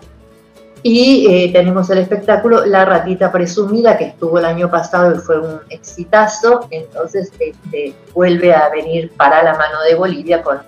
Y 0.82 1.28
eh, 1.30 1.52
tenemos 1.52 1.90
el 1.90 1.98
espectáculo 1.98 2.66
La 2.66 2.86
Ratita 2.86 3.32
Presumida, 3.32 3.98
que 3.98 4.06
estuvo 4.06 4.40
el 4.40 4.46
año 4.46 4.70
pasado 4.70 5.16
y 5.16 5.20
fue 5.20 5.40
un 5.40 5.60
exitazo. 5.70 6.68
Entonces 6.72 7.32
este, 7.40 7.94
vuelve 8.14 8.54
a 8.54 8.70
venir 8.70 9.12
para 9.18 9.44
la 9.44 9.54
mano 9.54 9.82
de 9.88 9.96
Bolivia 9.96 10.42
con, 10.42 10.60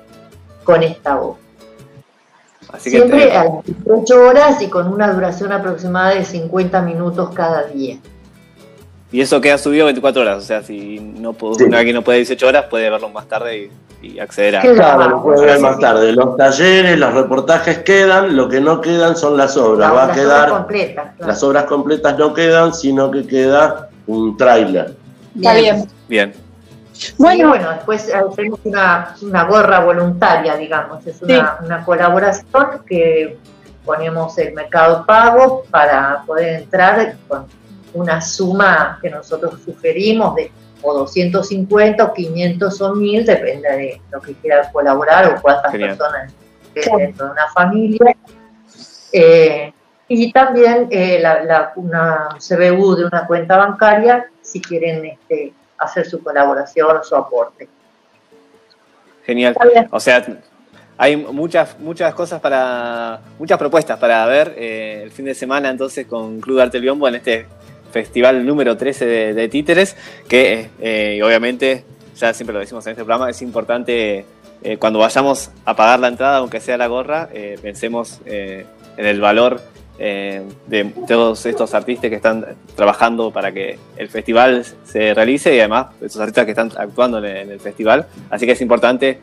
con 0.64 0.84
esta 0.84 1.16
voz. 1.16 1.38
Siempre 2.78 3.36
a 3.36 3.46
las 3.46 3.66
18 3.66 4.22
horas 4.22 4.62
y 4.62 4.68
con 4.68 4.88
una 4.88 5.12
duración 5.12 5.52
aproximada 5.52 6.16
de 6.16 6.24
50 6.24 6.82
minutos 6.82 7.32
cada 7.34 7.64
día. 7.64 7.98
Y 9.12 9.20
eso 9.20 9.42
queda 9.42 9.58
subido 9.58 9.86
24 9.86 10.22
horas, 10.22 10.38
o 10.38 10.42
sea, 10.42 10.64
si 10.64 11.00
no 11.00 11.34
puede, 11.34 11.76
alguien 11.76 11.96
no 11.96 12.02
puede 12.02 12.20
18 12.20 12.48
horas, 12.48 12.66
puede 12.70 12.90
verlo 12.90 13.10
más 13.10 13.28
tarde 13.28 13.70
y, 14.02 14.20
acceder 14.20 14.56
a... 14.56 14.62
Claro, 14.62 15.10
lo 15.10 15.22
puede 15.22 15.46
ver 15.46 15.60
más 15.60 15.78
tarde. 15.80 16.14
Los 16.14 16.38
talleres, 16.38 16.98
los 16.98 17.14
reportajes 17.14 17.80
quedan, 17.80 18.36
lo 18.36 18.48
que 18.48 18.62
no 18.62 18.80
quedan 18.80 19.16
son 19.16 19.38
las 19.38 19.58
obras. 19.58 19.94
Va 19.94 20.06
a 20.06 20.12
quedar... 20.12 20.50
Obras 20.50 20.60
completas, 20.60 21.14
Las 21.20 21.44
obras 21.44 21.66
completas 21.66 22.18
no 22.18 22.34
quedan, 22.34 22.74
sino 22.74 23.12
que 23.12 23.28
queda 23.28 23.90
un 24.08 24.38
tráiler. 24.38 24.96
Está 25.36 25.54
bien. 25.54 25.88
Bien. 26.08 26.34
Bueno, 27.18 27.50
bueno, 27.50 27.70
después 27.72 28.12
tenemos 28.36 28.60
una, 28.64 29.16
una, 29.22 29.44
gorra 29.44 29.80
voluntaria, 29.82 30.56
digamos, 30.56 31.06
es 31.06 31.22
una, 31.22 31.58
una 31.64 31.84
colaboración 31.84 32.82
que 32.88 33.38
ponemos 33.86 34.38
el 34.38 34.54
mercado 34.54 35.06
pago 35.06 35.64
para 35.70 36.24
poder 36.26 36.62
entrar 36.64 37.16
con 37.28 37.46
una 37.94 38.22
suma 38.22 39.00
que 39.02 39.10
nosotros 39.10 39.60
sugerimos 39.64 40.36
de 40.36 40.52
o 40.84 40.94
250 40.94 42.04
o 42.04 42.14
500 42.14 42.82
o 42.82 42.96
1000, 42.96 43.26
depende 43.26 43.70
de 43.70 44.02
lo 44.12 44.22
que 44.22 44.34
quiera 44.34 44.72
colaborar 44.72 45.34
o 45.34 45.42
cuántas 45.42 45.72
personas 45.72 46.34
dentro 46.74 47.26
de 47.26 47.32
una 47.32 47.48
familia. 47.54 48.16
Eh, 49.14 49.74
y 50.08 50.32
también 50.32 50.88
eh, 50.90 51.20
la, 51.22 51.72
una 51.76 52.30
CBU 52.38 52.96
de 52.96 53.06
una 53.06 53.28
cuenta 53.28 53.58
bancaria 53.58 54.26
si 54.42 54.62
quieren 54.62 55.06
este, 55.06 55.54
hacer 55.78 56.06
su 56.06 56.22
colaboración 56.24 56.98
o 56.98 57.04
su 57.04 57.16
aporte. 57.16 57.70
Genial. 59.26 59.56
O 59.92 60.00
sea, 60.00 60.26
hay 60.98 61.16
muchas, 61.16 61.80
muchas 61.80 62.14
cosas 62.14 62.42
para, 62.42 63.22
muchas 63.40 63.58
propuestas 63.58 63.98
para 64.00 64.26
ver 64.26 64.54
eh, 64.58 65.02
el 65.04 65.12
fin 65.12 65.26
de 65.26 65.34
semana 65.34 65.70
entonces 65.70 66.06
con 66.08 66.42
Club 66.42 66.60
Arte 66.60 66.80
Biombo 66.80 67.08
en 67.08 67.16
este 67.16 67.46
festival 67.92 68.46
número 68.46 68.78
13 68.78 69.34
de, 69.34 69.50
títeres, 69.50 69.96
que 70.28 70.70
eh, 70.80 71.22
obviamente, 71.24 71.84
ya 72.18 72.34
siempre 72.34 72.54
lo 72.54 72.60
decimos 72.60 72.86
en 72.88 72.92
este 72.92 73.04
programa, 73.04 73.30
es 73.30 73.42
importante 73.42 74.26
eh, 74.64 74.78
cuando 74.78 75.00
vayamos 75.00 75.52
a 75.66 75.76
pagar 75.76 76.00
la 76.00 76.08
entrada, 76.08 76.38
aunque 76.38 76.60
sea 76.60 76.78
la 76.78 76.88
gorra, 76.88 77.30
eh, 77.34 77.58
pensemos 77.62 78.20
en 78.26 78.66
el 78.98 79.22
valor 79.22 79.62
de 79.98 80.92
todos 81.08 81.46
estos 81.46 81.76
artistas 81.76 82.10
que 82.10 82.16
están 82.16 82.44
trabajando 82.76 83.30
para 83.30 83.52
que 83.52 83.78
el 83.98 84.10
festival 84.10 84.66
se 84.84 85.14
realice 85.14 85.56
y 85.56 85.60
además 85.60 85.88
esos 86.02 86.20
artistas 86.20 86.46
que 86.46 86.52
están 86.52 86.72
actuando 86.76 87.24
en 87.24 87.52
el, 87.52 87.60
festival. 87.60 88.08
Así 88.32 88.48
que 88.48 88.54
es 88.54 88.62
importante 88.62 89.20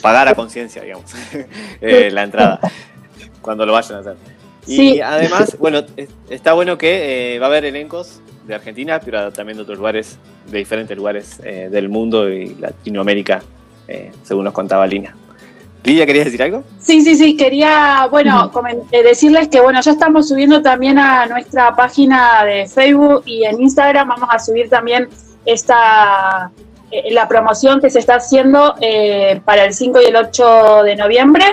pagar 0.00 0.26
a 0.28 0.34
conciencia, 0.34 0.80
digamos, 0.80 1.12
la 1.82 2.22
entrada 2.22 2.58
cuando 3.42 3.66
lo 3.66 3.74
vayan 3.74 3.98
a 3.98 4.00
hacer. 4.00 4.16
Y 4.66 5.00
además, 5.00 5.56
bueno, 5.58 5.82
está 6.30 6.52
bueno 6.52 6.78
que 6.78 7.34
eh, 7.34 7.38
va 7.38 7.46
a 7.46 7.48
haber 7.48 7.64
elencos 7.64 8.20
de 8.46 8.54
Argentina, 8.54 9.00
pero 9.00 9.32
también 9.32 9.56
de 9.56 9.62
otros 9.62 9.78
lugares, 9.78 10.18
de 10.50 10.58
diferentes 10.58 10.96
lugares 10.96 11.40
eh, 11.44 11.68
del 11.70 11.88
mundo 11.88 12.30
y 12.30 12.54
Latinoamérica, 12.54 13.42
eh, 13.88 14.12
según 14.22 14.44
nos 14.44 14.54
contaba 14.54 14.86
Lina. 14.86 15.14
Lidia, 15.82 16.06
¿querías 16.06 16.24
decir 16.24 16.42
algo? 16.42 16.64
Sí, 16.78 17.02
sí, 17.02 17.14
sí, 17.14 17.36
quería, 17.36 18.08
bueno, 18.10 18.50
decirles 18.90 19.48
que, 19.48 19.60
bueno, 19.60 19.82
ya 19.82 19.90
estamos 19.90 20.28
subiendo 20.28 20.62
también 20.62 20.98
a 20.98 21.26
nuestra 21.26 21.76
página 21.76 22.42
de 22.44 22.66
Facebook 22.66 23.22
y 23.26 23.44
en 23.44 23.60
Instagram 23.60 24.08
vamos 24.08 24.28
a 24.32 24.38
subir 24.38 24.70
también 24.70 25.08
esta, 25.44 26.50
la 27.10 27.28
promoción 27.28 27.82
que 27.82 27.90
se 27.90 27.98
está 27.98 28.14
haciendo 28.14 28.74
para 29.44 29.66
el 29.66 29.74
5 29.74 30.00
y 30.00 30.04
el 30.06 30.16
8 30.16 30.84
de 30.84 30.96
noviembre 30.96 31.44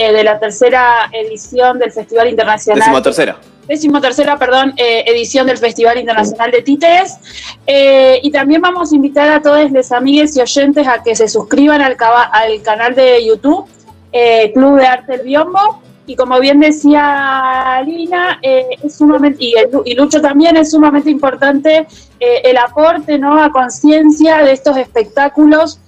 eh, 0.00 0.12
de 0.12 0.22
la 0.22 0.38
tercera 0.38 1.10
edición 1.10 1.80
del 1.80 1.90
Festival 1.90 2.28
Internacional. 2.28 2.78
Décimo 2.78 3.02
tercera. 3.02 3.36
Décimo 3.66 4.00
tercera, 4.00 4.38
perdón, 4.38 4.72
eh, 4.76 5.02
edición 5.08 5.48
del 5.48 5.58
Festival 5.58 5.98
Internacional 5.98 6.52
de 6.52 6.62
Títeres. 6.62 7.16
Eh, 7.66 8.20
y 8.22 8.30
también 8.30 8.60
vamos 8.60 8.92
a 8.92 8.94
invitar 8.94 9.28
a 9.28 9.42
todos 9.42 9.72
los 9.72 9.90
amigos 9.90 10.36
y 10.36 10.40
oyentes 10.40 10.86
a 10.86 11.02
que 11.02 11.16
se 11.16 11.26
suscriban 11.26 11.82
al, 11.82 11.96
al 12.30 12.62
canal 12.62 12.94
de 12.94 13.26
YouTube, 13.26 13.66
Club 14.54 14.78
de 14.78 14.86
Arte 14.86 15.14
El 15.14 15.22
Biombo. 15.22 15.82
Y 16.06 16.14
como 16.14 16.38
bien 16.38 16.60
decía 16.60 17.82
Lina, 17.84 18.38
es 18.40 18.94
sumamente, 18.96 19.42
y, 19.42 19.54
y, 19.84 19.94
Lucho 19.96 20.20
también, 20.20 20.56
es 20.56 20.70
sumamente 20.70 21.10
importante 21.10 21.88
el 22.20 22.56
aporte 22.56 23.18
¿no? 23.18 23.42
a 23.42 23.50
conciencia 23.50 24.44
de 24.44 24.52
estos 24.52 24.76
espectáculos 24.76 25.80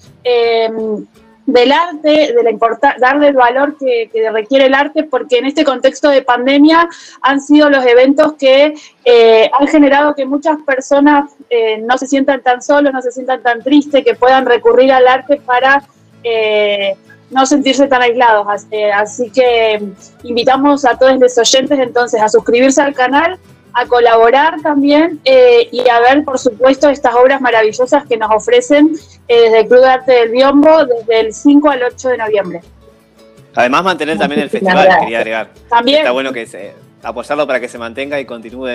del 1.47 1.73
arte, 1.73 2.33
de 2.35 2.43
la 2.43 2.95
darle 2.99 3.29
el 3.29 3.35
valor 3.35 3.77
que, 3.79 4.11
requiere 4.33 4.67
el 4.67 4.75
arte, 4.75 5.05
porque 5.05 5.39
en 5.39 5.47
este 5.47 5.65
contexto 5.65 6.09
de 6.09 6.23
pandemia 6.23 6.89
han 7.23 7.41
sido 7.41 7.71
los 7.71 7.85
eventos 7.85 8.35
que 8.35 8.75
eh, 9.05 9.51
han 9.59 9.67
generado 9.67 10.15
que 10.15 10.25
muchas 10.25 10.59
personas 10.63 11.31
eh, 11.49 11.79
no 11.79 11.99
se 11.99 12.07
sientan 12.07 12.43
tan 12.43 12.63
solos, 12.63 12.93
no 12.93 13.03
se 13.03 13.11
sientan 13.13 13.43
tan 13.43 13.63
tristes, 13.63 14.05
que 14.05 14.15
puedan 14.15 14.47
recurrir 14.47 14.93
al 14.93 15.09
arte 15.09 15.41
para, 15.45 15.83
eh, 16.23 16.95
no 17.31 17.47
sentirse 17.47 17.87
tan 17.87 18.03
aislados. 18.03 18.47
así 18.95 19.31
que 19.31 19.81
invitamos 20.25 20.85
a 20.85 20.99
todos 20.99 21.19
los 21.19 21.39
oyentes 21.39 21.79
entonces 21.79 22.21
a 22.21 22.29
suscribirse 22.29 22.83
al 22.83 22.95
canal 22.95 23.39
a 23.73 23.87
colaborar 23.87 24.61
también 24.63 25.21
eh, 25.25 25.69
y 25.71 25.89
a 25.89 26.01
ver, 26.01 26.25
por 26.25 26.39
supuesto, 26.39 26.89
estas 26.89 27.15
obras 27.15 27.41
maravillosas 27.41 28.05
que 28.07 28.17
nos 28.17 28.31
ofrecen 28.31 28.93
eh, 29.29 29.43
desde 29.43 29.61
el 29.61 29.69
Club 29.69 29.81
de 29.81 29.89
Arte 29.89 30.13
del 30.13 30.31
Biombo 30.31 30.85
desde 30.85 31.21
el 31.21 31.33
5 31.33 31.71
al 31.71 31.83
8 31.83 32.09
de 32.09 32.17
noviembre. 32.17 32.61
Además, 33.55 33.85
mantener 33.85 34.19
también 34.19 34.43
el 34.43 34.51
festival, 34.51 34.89
quería 35.01 35.19
agregar. 35.19 35.51
También. 35.69 35.99
Está 35.99 36.13
bueno 36.13 36.33
que 36.33 36.47
se, 36.47 36.73
apoyarlo 37.03 37.47
para 37.47 37.61
que 37.61 37.69
se 37.69 37.79
mantenga 37.79 38.21
y 38.21 38.25
continúe 38.25 38.69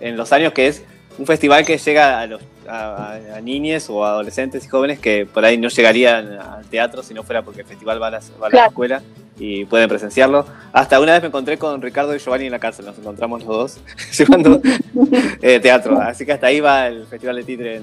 en 0.00 0.16
los 0.16 0.32
años 0.32 0.52
que 0.52 0.68
es 0.68 0.84
un 1.18 1.26
festival 1.26 1.64
que 1.64 1.78
llega 1.78 2.20
a, 2.20 2.26
los, 2.26 2.42
a, 2.68 3.18
niñes 3.42 3.88
o 3.88 4.04
adolescentes 4.04 4.64
y 4.64 4.68
jóvenes 4.68 4.98
que 4.98 5.26
por 5.26 5.44
ahí 5.44 5.56
no 5.58 5.68
llegarían 5.68 6.38
al 6.38 6.66
teatro 6.66 7.02
si 7.02 7.14
no 7.14 7.22
fuera 7.22 7.42
porque 7.42 7.60
el 7.60 7.66
festival 7.66 8.02
va 8.02 8.08
a 8.08 8.10
la, 8.10 8.66
escuela 8.66 9.02
y 9.38 9.64
pueden 9.64 9.88
presenciarlo. 9.88 10.46
Hasta 10.72 11.00
una 11.00 11.12
vez 11.12 11.22
me 11.22 11.28
encontré 11.28 11.58
con 11.58 11.80
Ricardo 11.82 12.14
y 12.14 12.18
Giovanni 12.18 12.46
en 12.46 12.52
la 12.52 12.58
cárcel, 12.58 12.86
nos 12.86 12.98
encontramos 12.98 13.44
los 13.44 13.56
dos 13.56 13.80
llevando 14.18 14.60
eh, 15.42 15.60
teatro. 15.60 16.00
Así 16.00 16.24
que 16.24 16.32
hasta 16.32 16.46
ahí 16.46 16.60
va 16.60 16.86
el 16.86 17.06
Festival 17.06 17.36
de 17.36 17.44
Titre 17.44 17.82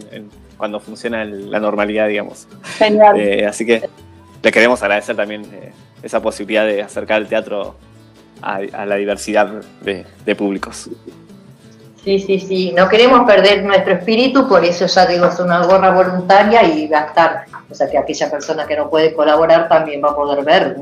cuando 0.57 0.79
funciona 0.79 1.25
la 1.25 1.59
normalidad, 1.59 2.07
digamos. 2.07 2.47
Genial. 2.77 3.19
Eh, 3.19 3.45
así 3.45 3.65
que 3.65 3.89
le 4.41 4.51
queremos 4.51 4.81
agradecer 4.81 5.15
también 5.15 5.43
eh, 5.53 5.71
esa 6.03 6.21
posibilidad 6.21 6.65
de 6.65 6.81
acercar 6.81 7.21
el 7.21 7.27
teatro 7.27 7.75
a, 8.41 8.85
la 8.85 8.95
diversidad 8.95 9.61
de 9.81 10.35
públicos. 10.35 10.89
Sí, 12.03 12.17
sí, 12.17 12.39
sí. 12.39 12.73
No 12.75 12.89
queremos 12.89 13.25
perder 13.27 13.63
nuestro 13.63 13.93
espíritu, 13.93 14.47
por 14.47 14.65
eso 14.65 14.87
ya 14.87 15.05
digo, 15.05 15.27
es 15.27 15.39
una 15.39 15.63
gorra 15.65 15.91
voluntaria 15.91 16.63
y 16.63 16.87
va 16.87 16.99
a 16.99 17.05
estar, 17.05 17.45
o 17.69 17.75
sea, 17.75 17.89
que 17.89 17.97
aquella 17.97 18.31
persona 18.31 18.65
que 18.65 18.75
no 18.75 18.89
puede 18.89 19.13
colaborar 19.13 19.69
también 19.69 20.01
va 20.03 20.09
a 20.09 20.15
poder 20.15 20.43
ver. 20.43 20.77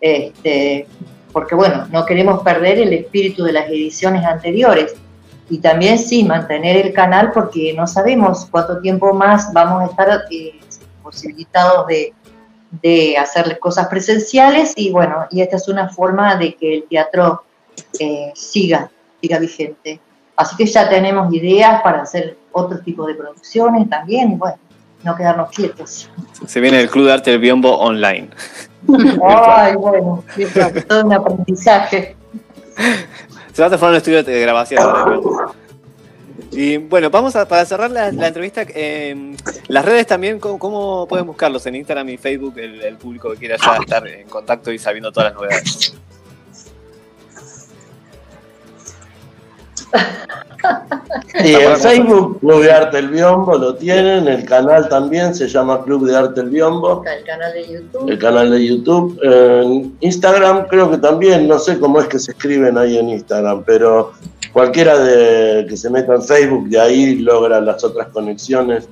Este, 0.00 0.86
porque 1.32 1.54
bueno, 1.54 1.86
no 1.90 2.04
queremos 2.06 2.42
perder 2.42 2.78
el 2.78 2.92
espíritu 2.92 3.44
de 3.44 3.52
las 3.52 3.68
ediciones 3.68 4.24
anteriores. 4.24 4.94
Y 5.50 5.58
también 5.58 5.98
sí, 5.98 6.24
mantener 6.24 6.76
el 6.76 6.92
canal 6.92 7.32
porque 7.32 7.72
no 7.72 7.86
sabemos 7.86 8.46
cuánto 8.50 8.80
tiempo 8.80 9.14
más 9.14 9.52
vamos 9.52 9.82
a 9.82 9.86
estar 9.86 10.24
eh, 10.30 10.60
posibilitados 11.02 11.86
de, 11.86 12.12
de 12.70 13.16
hacer 13.16 13.58
cosas 13.58 13.88
presenciales 13.88 14.74
y 14.76 14.90
bueno, 14.90 15.26
y 15.30 15.40
esta 15.40 15.56
es 15.56 15.68
una 15.68 15.88
forma 15.88 16.36
de 16.36 16.54
que 16.54 16.74
el 16.74 16.84
teatro 16.84 17.42
eh, 17.98 18.32
siga, 18.34 18.90
siga 19.20 19.38
vigente. 19.38 20.00
Así 20.36 20.56
que 20.56 20.66
ya 20.66 20.88
tenemos 20.88 21.32
ideas 21.32 21.82
para 21.82 22.02
hacer 22.02 22.36
otro 22.52 22.78
tipo 22.80 23.06
de 23.06 23.14
producciones 23.14 23.88
también, 23.88 24.38
bueno, 24.38 24.58
no 25.02 25.16
quedarnos 25.16 25.50
quietos. 25.50 26.10
Se 26.46 26.60
viene 26.60 26.80
el 26.80 26.90
Club 26.90 27.06
de 27.06 27.12
Arte 27.12 27.30
del 27.30 27.40
Biombo 27.40 27.78
online. 27.78 28.28
Ay, 29.24 29.74
bueno, 29.76 30.24
todo 30.88 31.04
un 31.04 31.12
aprendizaje. 31.12 32.16
Se 33.52 33.62
va 33.62 33.66
a 33.66 33.70
transformar 33.70 33.90
en 33.90 33.90
un 33.90 33.96
estudio 33.96 34.22
de 34.22 34.40
grabación. 34.40 34.82
Y 36.50 36.78
bueno, 36.78 37.10
vamos 37.10 37.36
a, 37.36 37.46
para 37.46 37.64
cerrar 37.64 37.90
la, 37.90 38.08
entrevista, 38.08 38.64
eh, 38.68 39.34
las 39.68 39.84
redes 39.84 40.06
también, 40.06 40.38
¿cómo, 40.38 41.06
pueden 41.06 41.26
buscarlos? 41.26 41.66
En 41.66 41.74
Instagram 41.74 42.08
y 42.08 42.16
Facebook, 42.16 42.58
el, 42.58 42.80
el 42.82 42.96
público 42.96 43.30
que 43.32 43.36
quiera 43.36 43.56
ya 43.56 43.76
estar 43.76 44.06
en 44.06 44.28
contacto 44.28 44.72
y 44.72 44.78
sabiendo 44.78 45.12
todas 45.12 45.32
las 45.32 45.34
novedades. 45.34 45.94
Sí, 51.42 51.54
el 51.54 51.76
Facebook 51.76 52.40
Club 52.40 52.62
de 52.62 52.72
Arte 52.72 52.98
El 52.98 53.08
Biombo 53.08 53.56
lo 53.56 53.76
tienen, 53.76 54.26
el 54.26 54.44
canal 54.44 54.88
también 54.88 55.34
se 55.34 55.46
llama 55.46 55.82
Club 55.84 56.06
de 56.06 56.16
Arte 56.16 56.40
El 56.40 56.50
Biombo. 56.50 57.04
El 57.04 57.24
canal 57.24 57.52
de 57.52 57.68
YouTube. 57.68 58.10
El 58.10 58.18
canal 58.18 58.50
de 58.50 58.66
YouTube. 58.66 59.20
En 59.22 59.96
Instagram 60.00 60.66
creo 60.66 60.90
que 60.90 60.98
también, 60.98 61.46
no 61.46 61.58
sé 61.58 61.78
cómo 61.78 62.00
es 62.00 62.08
que 62.08 62.18
se 62.18 62.32
escriben 62.32 62.76
ahí 62.76 62.98
en 62.98 63.10
Instagram, 63.10 63.62
pero 63.64 64.12
cualquiera 64.52 64.98
de 64.98 65.66
que 65.66 65.76
se 65.76 65.90
meta 65.90 66.14
en 66.14 66.22
Facebook 66.22 66.68
de 66.68 66.80
ahí 66.80 67.16
logra 67.16 67.60
las 67.60 67.84
otras 67.84 68.08
conexiones. 68.08 68.88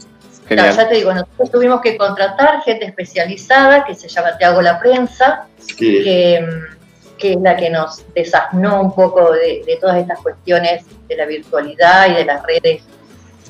ya 0.48 0.88
te 0.88 0.94
digo, 0.94 1.12
nosotros 1.12 1.50
tuvimos 1.50 1.80
que 1.80 1.96
contratar 1.96 2.62
gente 2.62 2.84
especializada 2.84 3.84
que 3.84 3.94
se 3.94 4.08
llama 4.08 4.36
Te 4.38 4.44
hago 4.44 4.62
la 4.62 4.78
prensa, 4.78 5.46
que 5.76 6.46
mm, 6.46 6.75
que 7.18 7.32
es 7.32 7.40
la 7.40 7.56
que 7.56 7.70
nos 7.70 8.04
desasnó 8.14 8.80
un 8.80 8.94
poco 8.94 9.32
de, 9.32 9.78
todas 9.80 9.98
estas 9.98 10.20
cuestiones 10.20 10.84
de 11.08 11.16
la 11.16 11.26
virtualidad 11.26 12.10
y 12.10 12.14
de 12.14 12.24
las 12.24 12.42
redes. 12.44 12.82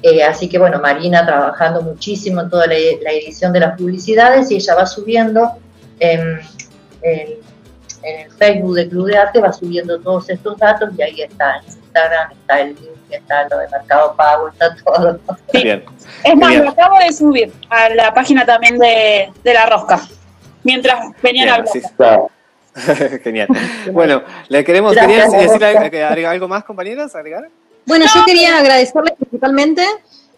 Eh, 0.02 0.22
así 0.22 0.48
que 0.48 0.58
bueno, 0.58 0.78
Marina 0.80 1.24
trabajando 1.24 1.82
muchísimo 1.82 2.42
en 2.42 2.50
toda 2.50 2.66
la, 2.66 2.74
edición 2.74 3.52
de 3.52 3.60
las 3.60 3.76
publicidades 3.76 4.50
y 4.50 4.56
ella 4.56 4.74
va 4.74 4.86
subiendo 4.86 5.52
en, 5.98 6.40
el 7.02 8.30
Facebook 8.38 8.74
de 8.74 8.88
Club 8.88 9.06
de 9.06 9.16
Arte, 9.16 9.40
va 9.40 9.52
subiendo 9.52 9.98
todos 10.00 10.28
estos 10.30 10.56
datos 10.58 10.90
y 10.96 11.02
ahí 11.02 11.22
está 11.22 11.56
en 11.56 11.66
Instagram, 11.66 12.32
está 12.32 12.60
el 12.60 12.68
link, 12.68 12.90
está 13.10 13.48
lo 13.48 13.58
de 13.58 13.68
Mercado 13.68 14.14
Pago, 14.16 14.48
está 14.48 14.76
todo. 14.84 15.18
Bien. 15.52 15.84
Es 16.22 16.36
más, 16.36 16.54
lo 16.56 16.70
acabo 16.70 16.98
de 16.98 17.12
subir 17.12 17.52
a 17.68 17.88
la 17.88 18.14
página 18.14 18.44
también 18.44 18.78
de, 18.78 19.32
La 19.42 19.66
Rosca, 19.66 20.00
mientras 20.62 21.00
venían 21.22 21.48
hablando. 21.48 22.30
Genial. 23.24 23.48
Bueno, 23.92 24.22
le 24.48 24.64
queremos 24.64 24.94
decir 24.94 26.26
algo 26.26 26.48
más, 26.48 26.64
compañeros. 26.64 27.14
¿Agregar? 27.14 27.48
Bueno, 27.86 28.04
yo 28.12 28.24
quería 28.24 28.58
agradecerles 28.58 29.14
principalmente, 29.16 29.82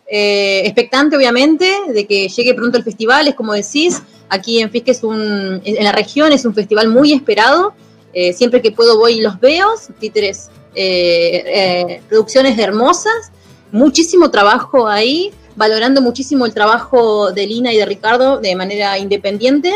eh, 0.07 0.63
expectante 0.65 1.17
obviamente, 1.17 1.71
de 1.89 2.07
que 2.07 2.29
llegue 2.29 2.55
pronto 2.55 2.77
el 2.77 2.85
festival, 2.85 3.27
es 3.27 3.35
como 3.35 3.55
decís, 3.55 4.03
aquí 4.29 4.61
en 4.61 4.71
Fisque 4.71 4.91
es 4.91 5.03
un, 5.03 5.61
en 5.65 5.85
la 5.85 5.93
región 5.93 6.31
es 6.33 6.45
un 6.45 6.55
festival 6.55 6.89
muy 6.89 7.15
esperado, 7.15 7.73
eh, 8.13 8.35
siempre 8.35 8.61
que 8.61 8.71
puedo 8.71 8.99
voy 8.99 9.15
y 9.15 9.21
los 9.23 9.41
veo, 9.41 9.67
títeres, 9.99 10.51
eh, 10.75 12.03
producciones 12.09 12.59
hermosas, 12.59 13.33
muchísimo 13.73 14.31
trabajo 14.31 14.87
ahí, 14.87 15.33
valorando 15.57 16.03
muchísimo 16.03 16.45
el 16.45 16.53
trabajo 16.53 17.33
de 17.33 17.47
Lina 17.47 17.73
y 17.73 17.79
de 17.79 17.87
Ricardo 17.87 18.39
de 18.41 18.55
manera 18.55 18.99
independiente, 18.99 19.73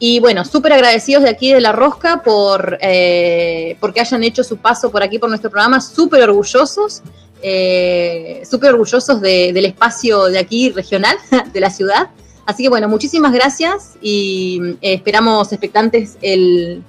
y 0.00 0.20
bueno, 0.20 0.44
súper 0.44 0.72
agradecidos 0.72 1.24
de 1.24 1.30
aquí 1.30 1.52
de 1.52 1.60
La 1.60 1.72
Rosca 1.72 2.22
por 2.22 2.78
eh, 2.80 3.76
porque 3.80 4.00
hayan 4.00 4.22
hecho 4.22 4.44
su 4.44 4.58
paso 4.58 4.92
por 4.92 5.02
aquí 5.02 5.18
por 5.18 5.28
nuestro 5.28 5.50
programa, 5.50 5.80
súper 5.80 6.22
orgullosos, 6.22 7.02
eh, 7.42 8.42
súper 8.48 8.70
orgullosos 8.74 9.20
del 9.20 9.64
espacio 9.64 10.26
de 10.26 10.38
aquí 10.38 10.70
regional, 10.70 11.16
de 11.52 11.60
la 11.60 11.70
ciudad. 11.70 12.10
Así 12.46 12.62
que 12.62 12.68
bueno, 12.68 12.88
muchísimas 12.88 13.32
gracias 13.32 13.96
y 14.00 14.60
eh, 14.80 14.94
esperamos 14.94 15.52
expectantes 15.52 16.16
el, 16.22 16.84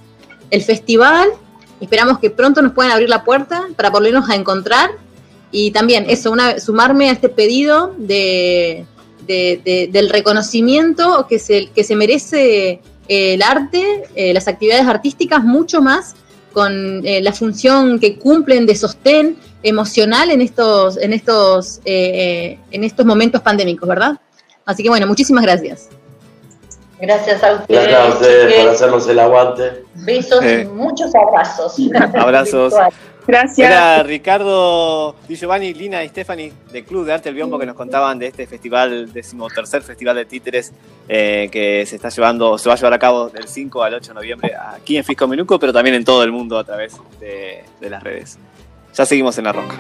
festival. 0.51 1.29
Esperamos 1.81 2.19
que 2.19 2.29
pronto 2.29 2.61
nos 2.61 2.73
puedan 2.73 2.91
abrir 2.91 3.09
la 3.09 3.23
puerta 3.23 3.67
para 3.75 3.89
volvernos 3.89 4.29
a 4.29 4.35
encontrar. 4.35 4.91
Y 5.51 5.71
también 5.71 6.05
eso, 6.07 6.31
una, 6.31 6.59
sumarme 6.59 7.09
a 7.09 7.13
este 7.13 7.29
pedido 7.29 7.95
de, 7.97 8.85
del 9.25 10.09
reconocimiento 10.09 11.25
que 11.27 11.39
se, 11.39 11.69
que 11.71 11.83
se 11.83 11.95
merece 11.95 12.81
el 13.09 13.41
arte, 13.41 14.03
eh, 14.15 14.33
las 14.33 14.47
actividades 14.47 14.85
artísticas, 14.85 15.43
mucho 15.43 15.81
más 15.81 16.15
con 16.53 17.05
eh, 17.05 17.21
la 17.21 17.33
función 17.33 17.99
que 17.99 18.17
cumplen 18.17 18.65
de 18.65 18.75
sostén 18.75 19.37
emocional 19.63 20.29
en 20.31 20.41
estos, 20.41 20.97
en 20.97 21.13
estos, 21.13 21.81
eh, 21.85 22.59
en 22.71 22.83
estos 22.83 23.05
momentos 23.05 23.41
pandémicos, 23.41 23.89
¿verdad? 23.89 24.17
Así 24.65 24.83
que 24.83 24.89
bueno, 24.89 25.07
muchísimas 25.07 25.43
gracias. 25.43 25.89
Gracias 27.01 27.43
a 27.43 27.53
ustedes. 27.53 27.87
Gracias 27.87 28.01
a 28.01 28.13
ustedes 28.13 28.63
por 28.63 28.73
hacernos 28.73 29.07
el 29.07 29.19
aguante. 29.19 29.83
Besos 29.95 30.43
y 30.43 30.65
muchos 30.65 31.11
abrazos. 31.15 31.75
Abrazos. 32.15 32.73
Gracias. 33.27 33.59
Era 33.59 34.01
Ricardo 34.03 35.15
Di 35.27 35.35
Giovanni, 35.35 35.73
Lina 35.73 36.03
y 36.03 36.09
Stephanie 36.09 36.51
del 36.71 36.83
Club 36.83 37.05
de 37.05 37.13
Arte 37.13 37.29
El 37.29 37.35
Biombo 37.35 37.59
que 37.59 37.65
nos 37.65 37.75
contaban 37.75 38.17
de 38.17 38.27
este 38.27 38.47
festival, 38.47 39.11
decimotercer 39.13 39.81
festival 39.83 40.15
de 40.15 40.25
títeres 40.25 40.73
eh, 41.07 41.49
que 41.51 41.85
se 41.85 41.97
está 41.97 42.09
llevando, 42.09 42.57
se 42.57 42.69
va 42.69 42.73
a 42.73 42.77
llevar 42.77 42.93
a 42.93 42.99
cabo 42.99 43.29
del 43.29 43.47
5 43.47 43.83
al 43.83 43.93
8 43.95 44.09
de 44.09 44.13
noviembre 44.15 44.53
aquí 44.55 44.97
en 44.97 45.03
Fisco 45.03 45.27
Minuco, 45.27 45.59
pero 45.59 45.71
también 45.71 45.95
en 45.95 46.03
todo 46.03 46.23
el 46.23 46.31
mundo 46.31 46.57
a 46.57 46.63
través 46.63 46.97
de, 47.19 47.63
de 47.79 47.89
las 47.89 48.01
redes. 48.01 48.39
Ya 48.95 49.05
seguimos 49.05 49.37
en 49.37 49.43
La 49.45 49.53
Rosca. 49.53 49.75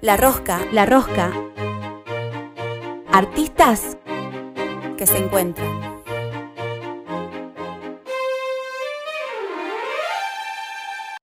La 0.00 0.16
Rosca, 0.16 0.60
La 0.72 0.84
Rosca. 0.84 1.32
Artistas 3.10 3.96
que 4.98 5.06
se 5.06 5.18
encuentran. 5.18 5.93